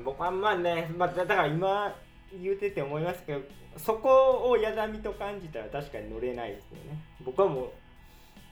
[0.00, 1.96] ん僕はまあね、まあ、だだから今
[2.40, 3.40] 言うてて思いますけど
[3.76, 7.02] そこをやだみと感じたら確かに乗れないですよね。
[7.24, 7.72] 僕はも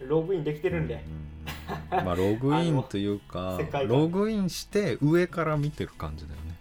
[0.01, 6.57] うログインできてるんで、うんまあログインというか ログインして上から見てる感じだよね。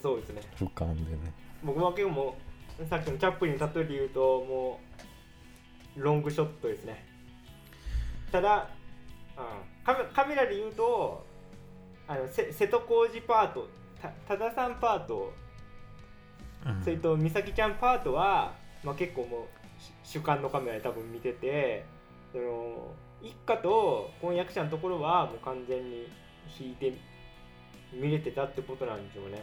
[0.00, 0.40] そうですね。
[0.56, 1.32] 俯瞰でね。
[1.62, 2.51] 僕は結構もう
[2.88, 4.80] さっきのチャップリンの例えで言うとも
[5.96, 7.04] うロングショットですね。
[8.30, 8.68] ただ、
[9.36, 11.24] うん、カメカメラで言うと
[12.08, 13.68] あのせ瀬戸康史パート
[14.00, 15.32] た多田さんパート。
[16.84, 18.52] それと美咲ちゃんパートは、
[18.84, 21.84] まあ、結構もうし主観のカメラで多分見てて
[22.30, 26.08] その一家と婚約者のところはもう完全に
[26.60, 26.96] 引いて
[27.92, 29.42] 見れてたってことなんでしょうね。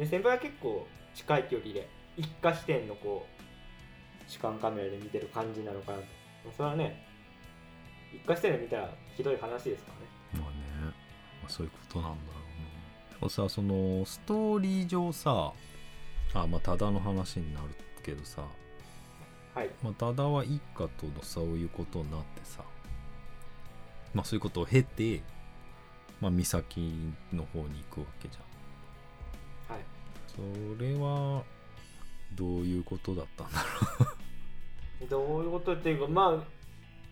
[0.00, 0.84] で先輩は結構
[1.18, 6.04] 近い距離で一家視点のこう主観カメラで見てる感じなのかなと。
[6.56, 7.04] それはね
[8.14, 9.92] 一家視点で見たらひどい話ですか
[10.32, 10.44] らね。
[10.44, 10.94] まあね、
[11.42, 12.68] まあ、そういうことなんだろうね。
[13.10, 15.52] でもさそのストーリー上さ
[16.34, 17.66] あまあ多田の話になる
[18.04, 18.42] けどさ、
[19.54, 19.70] はい。
[19.82, 22.62] まあ、多田は一家とのそういうことになってさ
[24.14, 25.22] まあそういうことを経て
[26.20, 28.42] まあ美咲の方に行くわけじゃん。
[28.42, 28.47] はい
[30.76, 31.42] それは
[32.34, 33.58] どういうことだったんだ
[35.00, 36.44] ろどういうことっていうかまあ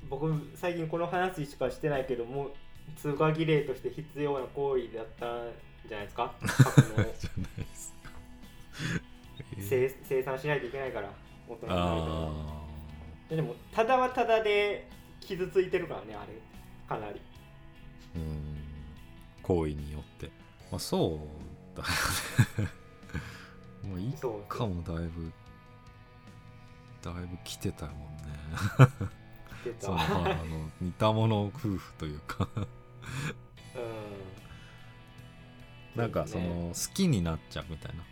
[0.09, 2.51] 僕最近この話しかしてないけども
[2.97, 5.51] 通過儀礼として必要な行為だったん
[5.89, 6.33] じゃないですか？
[6.41, 8.01] じゃないですか
[9.57, 11.11] えー生生産しないといけないから
[11.49, 11.87] 大人になると。
[11.89, 12.63] あ
[13.31, 14.89] ででもただはただで
[15.21, 16.33] 傷ついてるからねあれ。
[16.89, 17.21] かなり。
[18.17, 18.57] ーうん。
[19.43, 20.27] 行為によって。
[20.71, 21.19] まあそ
[21.75, 21.89] うだよ
[22.65, 22.71] ね
[23.97, 24.43] もう一そう。
[24.49, 25.33] 家もだいぶ
[27.03, 28.03] だいぶ来てたもんね。
[29.65, 29.87] 出た。
[29.87, 32.49] そのまああの似た者夫婦というか。
[32.55, 32.61] う
[35.99, 36.01] ん。
[36.01, 38.03] なんかその好きになっちゃうみたいな。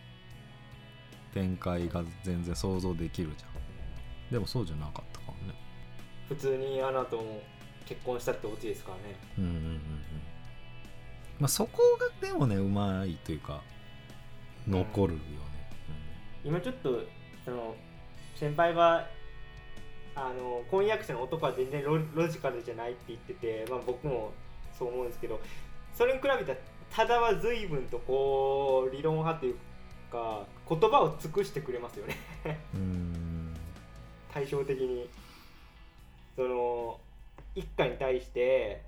[1.32, 3.50] 展開が全然想像できるじゃん。
[4.32, 5.54] でもそうじゃなかったかもね。
[6.28, 7.42] 普通にあなたも
[7.84, 9.02] 結婚したってオチですからね。
[9.38, 9.80] うんうんうんうん。
[11.40, 11.82] まあそこ
[12.22, 13.62] がでもねうまいというか
[14.68, 15.24] 残るよね、
[16.44, 17.00] 今ちょっと
[17.44, 17.74] その
[18.36, 19.06] 先輩が
[20.14, 24.32] あの婚約者の男は全然ロロジカルじゃないって言ってて、まあ、僕も
[24.78, 25.40] そう思うんですけど
[25.94, 26.58] それに比べたら
[26.90, 29.56] ただは随分とこう理論派という
[30.12, 32.16] か言葉を尽くしてくれますよね。
[34.32, 35.08] 対照的に。
[36.36, 36.98] その
[37.54, 38.82] 一家に対して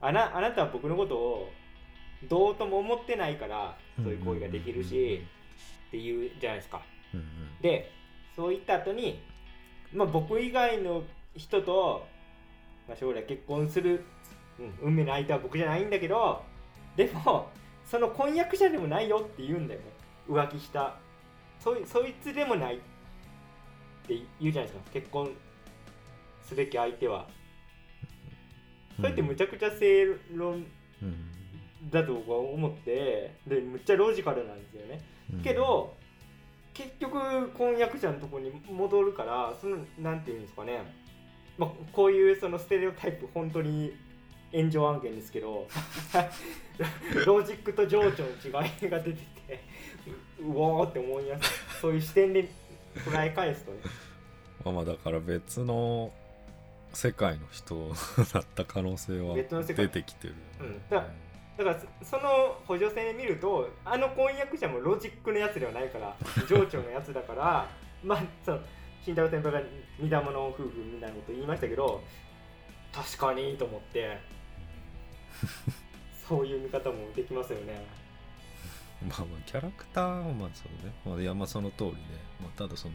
[0.00, 1.48] あなあなたは僕のことを
[2.28, 5.24] どうとも思ってないからそういう行為ができるし
[5.90, 6.82] っていうじゃないですか。
[7.12, 7.26] うんうん。
[7.60, 7.90] で
[8.36, 9.20] そう言った後に、
[9.92, 11.02] まあ、僕以外の
[11.36, 12.06] 人と、
[12.86, 14.04] まあ、将来結婚する、
[14.58, 16.42] うん、運命の相手は僕じゃないんだけど
[16.96, 17.48] でも
[17.84, 19.86] その婚約者でもないよって言うんだよね。
[20.28, 20.96] 浮気した。
[21.58, 22.78] そいそいつでもないっ
[24.06, 24.90] て言うじゃないですか。
[24.92, 25.32] 結婚
[26.44, 27.26] すべき相手は。
[28.96, 30.66] それってむちゃくちゃ正論
[31.02, 31.29] うん
[31.90, 35.00] だと僕は思ってでむっちゃロジカルなんですよね。
[35.34, 35.40] うん。
[35.40, 35.94] けど
[36.74, 40.82] 結局婚約者のところに戻るからそのなんていうんですかね、
[41.58, 43.94] まあ、こういうそのステレオタイプ本当に
[44.52, 45.66] 炎上案件ですけど
[47.26, 49.60] ロジックと情緒の違いが出てて
[50.40, 52.48] ううおーって思いますそういう視点で
[52.94, 53.78] 捉え返すとね。
[54.64, 56.12] まあまあだから別の
[56.92, 57.92] 世界の人
[58.32, 60.80] だった可能性は出てきてる、うん。
[60.88, 61.06] だ
[61.62, 66.16] だからそその補助線で見るとあの婚約者もロジックのやつではないから
[66.48, 67.68] 情緒のやつだから
[68.02, 68.60] まあその
[69.04, 69.62] 慎太郎先輩が
[69.98, 72.02] 似た者夫婦みたいなこと言いましたけど
[72.92, 74.18] 確かにと思って
[76.26, 77.84] そういう見方もできますよね。
[79.06, 81.96] まあまあキャラクターはまあそうね、まあ、いやまあその通りで、
[82.40, 82.94] まあ、ただその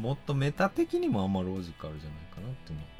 [0.00, 2.78] もっとメタ的にもあんまロジカルじゃないかなっていう。
[2.78, 2.99] のがこの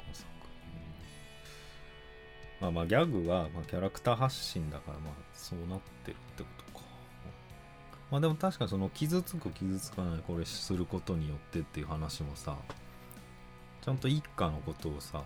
[2.61, 6.85] まあまあギャグはまあキャラクター発信だからまあそうなってるってことか。
[8.11, 12.55] まあでも確かにその傷つく傷つかないこれすることによってっていう話もさ
[13.81, 15.23] ちゃんと一家のことをさ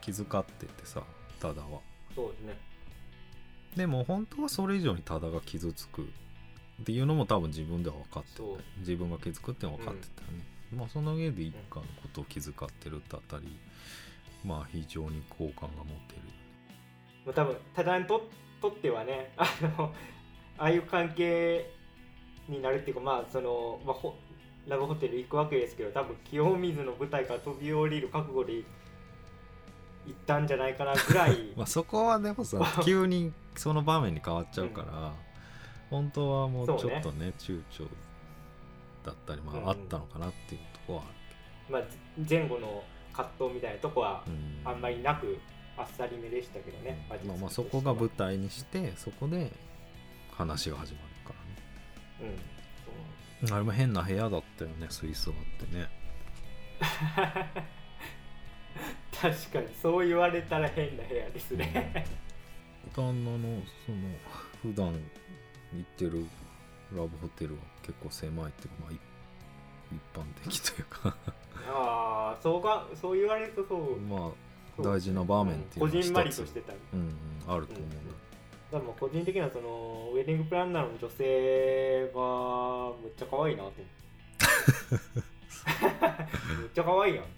[0.00, 1.02] 気遣っててさ
[1.40, 1.80] ただは。
[2.14, 2.58] そうですね。
[3.76, 6.04] でも本当はそれ以上に多田が傷つくっ
[6.84, 8.42] ていうのも多分自分では分かってて
[8.78, 10.44] 自分が傷つくって分かってたよね、
[10.74, 13.58] まあその上で一家のことを気遣ってるってあたり
[14.44, 16.22] まあ非常に好感が持てる
[17.28, 18.26] もう多分ただにと
[18.58, 19.44] とってはね あ
[19.76, 19.92] の
[20.56, 21.70] ああいう関係
[22.48, 24.16] になるっていうかまあその、まあ、ほ
[24.66, 28.62] ラブホテル行くわけですけど多分清水の舞台から飛び降りる覚悟で行
[30.10, 31.52] ったんじゃないかなぐらい。
[31.54, 35.12] まあそこはでもさ 急にその場面に変わっちゃうから、
[35.90, 37.86] 本当はもうちょっとね躊躇
[39.04, 39.68] だったりまうん。
[39.68, 41.82] ああったのかなっていうところはあるまあ
[42.26, 44.24] 前後の葛藤みたいなとこは
[44.64, 45.38] あんまりなく
[45.78, 49.52] あっさりめでしたけどね、まあまあそこが舞台にしてそこで
[50.32, 51.34] 話が始まるか
[52.20, 52.34] らね。
[53.42, 53.54] うん。
[53.54, 55.88] あれも変な部屋だったよね水槽あってね。
[59.20, 62.04] 確かにそう言われたら変な部屋ですね。
[62.94, 63.98] 旦那のその
[64.62, 64.92] 普段
[65.72, 66.26] 行ってる
[66.92, 69.00] ラブホテルは結構狭いっていうか、まあ、一
[69.90, 71.16] 一般的というか。
[71.70, 74.00] ああそうかそう言われるとそう。
[74.00, 74.47] まあ
[74.82, 77.86] 大事な場面っていうのはこじんまりとしてたうんうんあると思う。
[77.86, 77.90] ん。
[78.72, 82.20] だ、でも個人的にはそのウェディングプランナーの女性が
[83.02, 83.88] むっちゃ可愛いなと思って。
[86.62, 87.30] めっちゃ可愛いやんと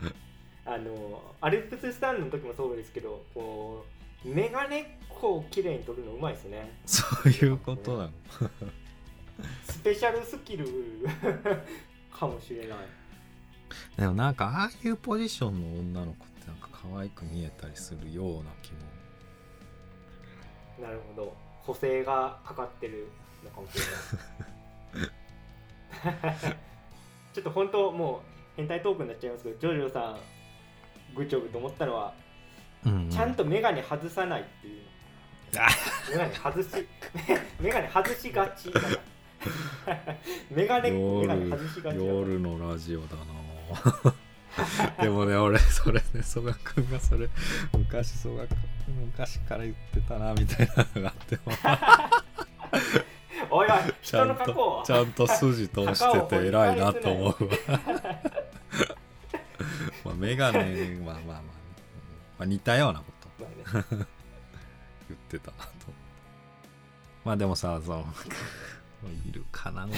[0.00, 0.16] 思って。
[0.64, 3.86] あのアルプススタンドの時もそうですけどこ
[4.24, 6.78] うメガネっ子を綺麗に撮るのうまいですね。
[6.86, 8.10] そういうことなの。
[9.68, 10.66] スペシャルスキル
[12.12, 12.78] かもしれない。
[13.96, 18.78] でもなんかああいうポジションの女の子ってなんか可愛く見えたりするような気も。
[20.80, 21.36] なるほど。
[21.62, 23.08] 補正がかかってる
[23.44, 23.84] のかもしれ
[26.24, 26.36] ない。
[27.34, 28.20] ちょっと本当もう
[28.56, 30.18] 変態トークになっちゃいますけどジョジョさん
[31.14, 32.14] グッジョブと思ったのは
[32.86, 33.10] うんうん。
[33.10, 34.82] ちゃんとメガネ外さないっていう。
[35.58, 35.68] あ
[36.10, 36.88] メガネ外し
[37.60, 38.88] メガネ外しがちだか
[39.86, 39.96] ら
[40.50, 43.24] メガネメガネ外しがち夜のラジオだな
[45.00, 47.28] でもね俺それね曽我君がそれ
[47.76, 48.58] 昔曽我君
[49.06, 51.52] 昔から言ってたなみたいなのがあっても。
[53.50, 57.48] おいおい人ちゃんとちゃんと筋通してて偉いなと思う。
[57.48, 57.56] わ
[60.04, 61.42] まあメガネまあまあまあ、ま
[62.40, 63.18] あ、似たようなこと。
[65.08, 65.70] 言ってたなと。
[67.24, 68.04] まあでもさその
[69.26, 69.94] いるかな俺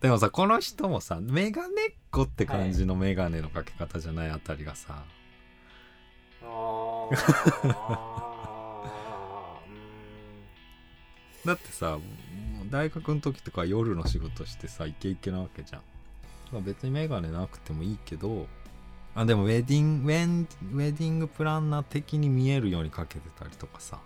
[0.00, 5.04] でもさこの人もさメガネっ子って感じのメガネのかけ方じゃないあたりがさ、
[6.42, 7.10] ああ
[11.44, 11.98] だってさ
[12.70, 15.82] 大学の時とか夜の仕事してさイケイケなわけじゃん。
[16.52, 18.46] まあ別にメガネなくてもいいけど
[19.14, 23.98] あでもウェディングウェンウェディングプランナー的に見えるようにかけてたりとかさ。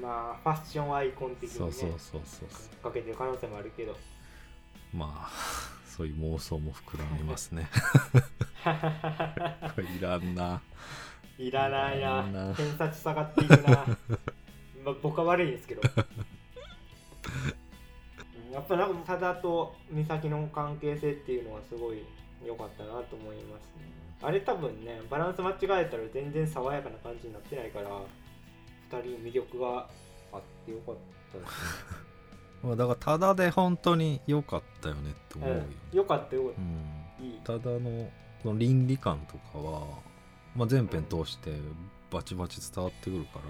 [0.00, 1.58] まあファッションアイコン的にね。
[1.58, 2.48] そうそうそうそう。
[2.82, 3.96] かけてる可能性もあるけど
[4.92, 5.30] まあ
[5.86, 7.68] そういう妄想も膨らみますね。
[9.74, 10.60] こ れいらんな。
[11.38, 12.22] いらないな。
[12.22, 12.54] な。
[12.54, 13.86] 偏差値下がっていくな。
[14.84, 15.82] まあ僕は悪いんですけど。
[15.82, 16.04] うん
[18.52, 22.02] やっぱなんか多田と美咲の関係性っていうのはすごい
[22.44, 23.90] 良かったなと思いますね。
[24.22, 28.02] あれ多分ねバランス間違えたら全然爽やかな感じになってないから2
[28.90, 29.88] 人魅力が
[30.32, 30.94] あってよかっ
[31.32, 32.09] たですまあ
[32.62, 36.42] だからただで本当に良かったよねって思うよ、ね、うん、よかったよ。
[36.42, 36.54] うん。
[37.18, 37.40] たいい。
[37.42, 38.10] ただの
[38.42, 39.86] その倫理観とかは、
[40.54, 41.52] まあ、全編通して
[42.10, 43.40] バチバチ伝わってくるか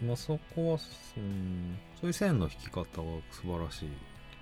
[0.00, 0.78] ら、まあ、そこは、
[1.16, 2.86] うん、そういう線の引き方は
[3.30, 3.88] 素晴らしい。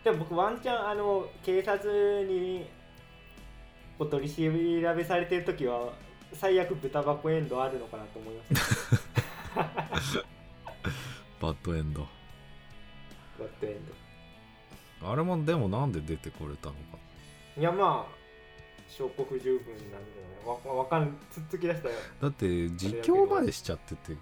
[0.05, 2.66] でも僕ワンチャンあの警察に
[3.99, 5.93] お取り調べされてる時は
[6.33, 10.18] 最悪豚箱エンドあるのかなと思います
[11.41, 12.01] バッドエンド。
[12.01, 12.07] バ
[13.47, 13.87] ッドエン
[15.03, 16.79] あれもでもなんで出てこれたのか。
[17.57, 18.21] ドいやまあ
[18.89, 21.95] 証拠不十分なんだよねわわかんつっつき出したよ。
[22.21, 24.17] だって実況までしちゃってて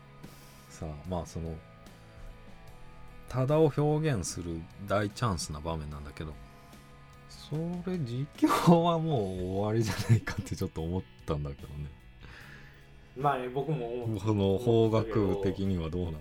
[0.69, 1.55] さまあその
[3.29, 6.33] ただを表現する大チャンスな場面なんだけど
[7.29, 7.57] そ
[7.91, 11.87] れ実況はもう終わりじゃないかってちょっと思ったんだけどね。
[13.17, 14.21] まあね僕も思う。
[14.21, 16.19] その方角的にはどうなの？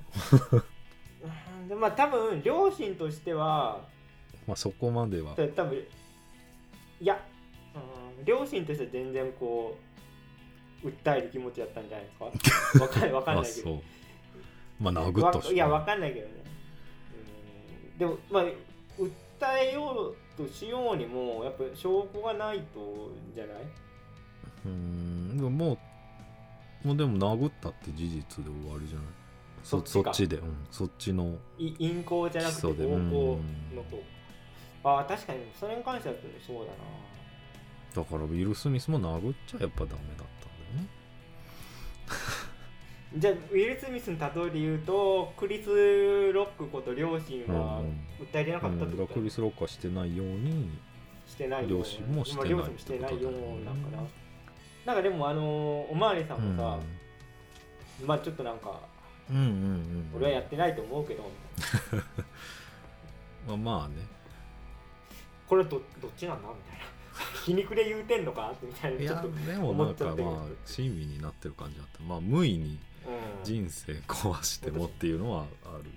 [1.61, 3.81] う んでまあ多分両親としては
[4.47, 5.35] まあそこまでは。
[5.35, 5.77] た多分
[6.99, 7.19] いや、
[8.19, 9.77] うん、両親としては全然こ
[10.83, 12.81] う訴える気持ちだったんじゃないですか？
[12.83, 13.81] わかんわかんあないけど。
[14.79, 15.45] まあ殴ったし。
[15.47, 16.33] わいやわかんないけどね、
[17.91, 23.55] うん、でもまあ訴えようとしようにもやっぱ証拠がないとじゃない？
[24.65, 25.73] うーんでもも
[26.83, 29.05] うもうでも殴ったって事実で終わりじゃない？
[29.63, 33.83] そそっちで、うん、そっちのい淫行じゃなくて暴行のうん。
[33.83, 33.97] 方
[34.87, 35.39] ああ確かに。
[35.59, 36.15] それに関しては
[36.45, 36.77] そうだな。
[37.93, 40.87] だからウィル・スミスも殴っちゃやっぱダメだったんだよね。
[43.17, 50.69] じゃあウィル・スミスの例えで言うとクリス・ロックこと両親はうん訴えれなかったってうん、だことからクリス・ロックはしてないように
[51.25, 53.31] してないよ両親もしてない今両親もしてないよう
[53.65, 54.03] なんかな。
[54.85, 56.79] なんかでもあのおまわりさんもさ、
[58.05, 58.79] まあちょっとなんか
[59.29, 60.11] うん、うんうんうん。
[60.15, 61.23] 俺はやってないと思うけど
[63.47, 64.16] まあまあね
[65.47, 66.49] これどどっちなんだ？
[66.49, 66.85] みたいな。
[67.45, 68.53] 皮肉で言うてんのか？
[68.61, 68.99] みたいな。
[68.99, 72.03] ちょっと、でもなんかまあ親身になってる感じだった。
[72.03, 72.77] まあ無意に
[73.07, 75.89] うん、人生壊してもっていうのはある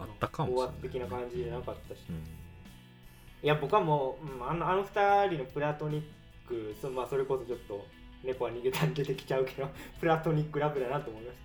[0.00, 2.16] あったかもしれない、高圧的な感じじゃなかったし、うん。
[2.16, 6.02] いや僕はもう、うんあのあの二人のプラトニッ
[6.48, 7.86] クそ,、まあ、それこそちょっと
[8.24, 9.68] 猫は逃げたに出てきちゃうけど
[10.00, 11.38] プラトニックラブだなと思いまし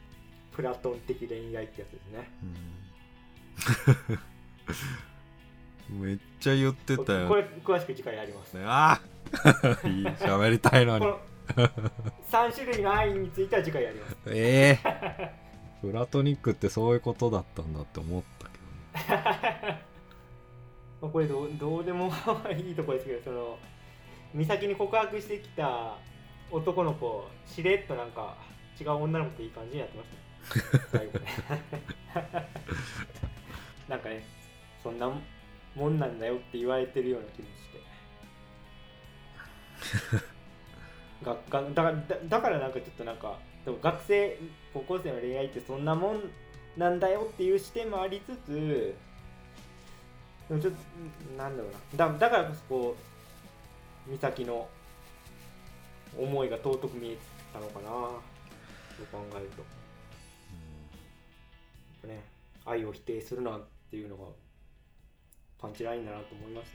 [0.51, 2.31] たプラトン的恋愛ってやつですね。
[4.09, 4.19] うん
[5.89, 7.27] めっちゃ言ってたよ。
[7.27, 8.99] これ詳しく次回やります、ねああ
[9.87, 11.05] いい喋りたいのに。
[11.05, 11.19] こ
[11.61, 11.69] の
[12.29, 14.17] 3種類の愛については次回やります。
[14.27, 15.47] ええ
[15.81, 19.81] プラトニックってそういうことだったんだって思ったけどね。
[21.01, 22.11] まあこれどうどうでも
[22.57, 23.59] いいとこですけどその
[24.33, 25.95] 美咲に告白してきた
[26.51, 28.35] 男の子しれっとなんか
[28.79, 30.09] 違う女の子といい感じになってまし
[30.91, 31.27] た最後ね。
[33.87, 34.23] なんかね
[34.83, 35.09] そんな
[35.77, 37.69] もんなんだよって言われてるような気もし
[40.09, 40.25] て。
[41.23, 44.37] ががだからだだからなんかちょっとなんかでも学生
[44.73, 46.31] 高校生の恋愛ってそんなもん
[46.77, 48.95] なんだよっていう視点もありつつ
[50.49, 50.79] でもちょっと
[51.37, 52.07] なんだろうな。
[52.11, 52.95] だだからこそこ
[54.07, 54.67] う美咲の
[56.17, 57.17] 思いが尊く見え
[57.53, 57.89] たのかな。
[58.97, 59.61] そう考えると。
[59.61, 59.67] や
[61.97, 62.23] っぱね
[62.65, 63.61] 愛を否定するなっ
[63.91, 64.23] ていうのが
[65.59, 66.71] パンチラインだなと思いまし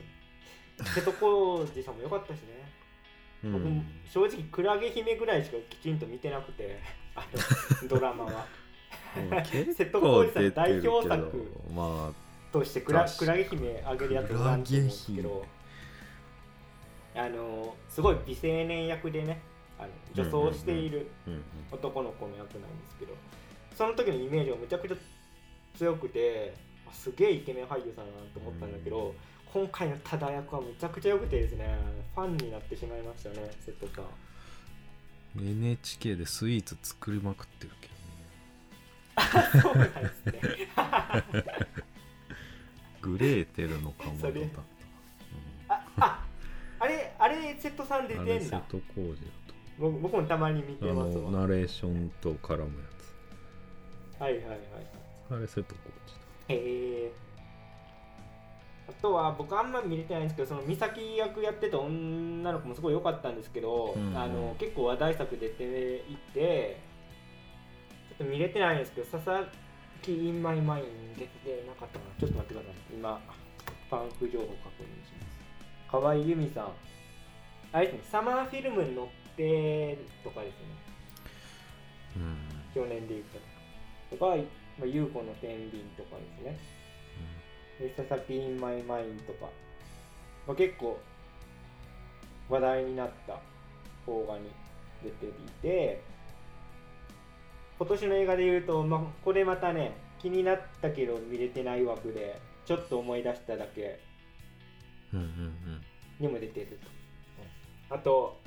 [0.77, 0.89] たね。
[0.95, 2.71] 瀬戸康史さんも良かったしね。
[3.43, 3.53] うん。
[3.53, 6.79] 僕も正直クラゲ姫ぐらいしかきちんと見てなくて
[7.15, 7.25] あ
[7.81, 8.47] の ドラマは。
[9.75, 12.11] 瀬戸構康史さん代表作ま
[12.51, 15.45] としてクラクラゲ姫あげるやつおらんですけど
[17.15, 19.41] あのすごい美青年役でね
[19.77, 21.09] あの女装している
[21.71, 23.13] 男の子の役なんですけど
[23.75, 24.97] その時のイメージがめちゃくちゃ
[25.77, 29.13] 強くてあすげえイケメン俳優さんだなと思ったんだけど、
[29.51, 31.77] 今回の多田役はめちゃくちゃ良くてですね
[32.15, 34.05] ファンになってしまいましたね瀬戸さん。
[35.39, 39.61] NHK でスイーツ作りまくってるけどね。
[39.61, 40.41] そうなんですね。
[43.01, 44.73] グレーテルのかまどだった。
[45.73, 46.25] ああ
[46.79, 49.31] あれあれ瀬戸さん出うん、あてんだれ瀬戸康史
[49.79, 52.79] 僕僕もたまに見てだとあますナレーションと絡む
[54.19, 54.59] やはいはいはいはい。
[55.29, 56.22] つあれ瀬戸康史
[56.55, 57.11] へえ
[58.89, 64.17] あとは僕あんま見れてないんですけどその美咲役やってた女の子もすごい良かったんですけど、うん。
[64.17, 66.81] あの結構話題作出ていて
[68.09, 69.47] ちょっと見れてないんですけど佐々
[70.01, 72.73] 木インマイマイン出てなかったかなちょっと待ってください。
[72.93, 73.21] 今
[73.89, 75.33] パンク情報確認します。
[75.89, 76.71] 河合優実さん。
[77.71, 80.67] あれですねサマーフィルムに乗ってとかですね。
[82.17, 82.37] うん。
[82.73, 83.23] 去年で言う
[84.09, 84.17] と。
[84.17, 84.35] とか、
[84.79, 86.57] まあ、UFO の天秤とかですね。
[87.79, 89.49] で佐々木インマイマインとか、
[90.47, 90.99] まあ、結構
[92.49, 93.39] 話題になった
[94.05, 94.49] 邦画に
[95.03, 96.13] 出ていて。
[97.79, 103.99] 今年の映画で言うと、まあ、これまたね気になったけど見れてない枠でちょっと思い出しただけ
[105.11, 105.81] うんうん
[106.19, 106.79] にも出てる
[107.89, 108.39] と、あと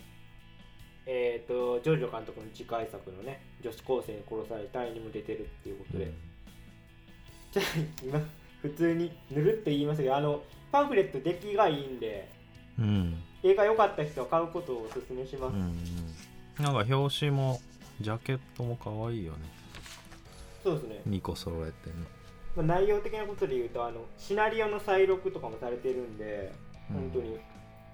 [1.07, 6.12] えっ、とジョジョ監督の次回作のね女子高生に殺されたいにも出てるっていうことで、
[7.52, 7.66] じゃあ
[8.04, 8.20] 今
[8.62, 10.42] 普通にぬるっと言いましたけどあの
[10.72, 12.28] パンフレット出来がいいんで
[12.78, 12.84] うん。
[12.84, 15.64] うん映画良かった人は買うことをおすすめします、うんう
[16.62, 16.64] ん。
[16.64, 17.61] なんか表紙も
[18.00, 19.38] ジャケットも可愛いよね。
[20.64, 21.96] そうですね、2個揃えてね。
[22.57, 26.52] まあ、内容的なことで言うとあのシナリオの再録とかもされてるんで
[26.90, 26.96] うん。
[26.96, 27.38] 本当に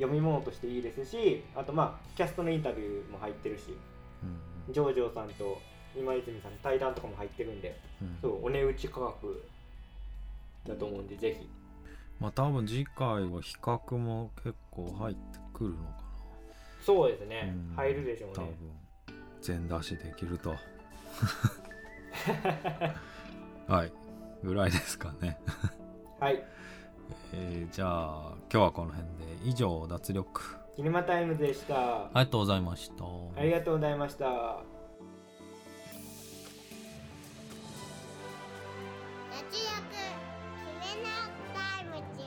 [0.03, 3.77] 読み物としていいですしあとまあキャストのインタビューも入ってるし
[4.23, 5.61] うんジョージョーさんと
[5.97, 8.19] 今泉さんの対談とかも入ってるんでうん。
[8.21, 9.43] そうお値打ち価格
[10.67, 11.49] だと思うんでぜひ。
[12.21, 15.83] まあ多分次回は比較も結構入ってくるのか
[16.81, 17.77] そうですね、うん。
[17.77, 18.53] 入るでしょうな多ね
[19.07, 19.17] 分。
[19.41, 20.55] 全出しできると。
[23.67, 23.93] はい。
[24.45, 25.39] ぐらいですかね。
[26.21, 26.43] はい
[27.33, 29.23] えーじゃあ今日はこの辺で。
[29.45, 30.57] 以上脱力。
[30.77, 33.05] キネマタイムズでした、ありがとうございました。
[33.37, 34.25] ありがとうございました。
[34.25, 34.29] 脱
[39.41, 39.73] 力
[40.81, 41.09] 決めな
[41.53, 42.23] タイムズ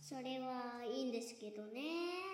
[0.00, 2.27] それはいいんですけどね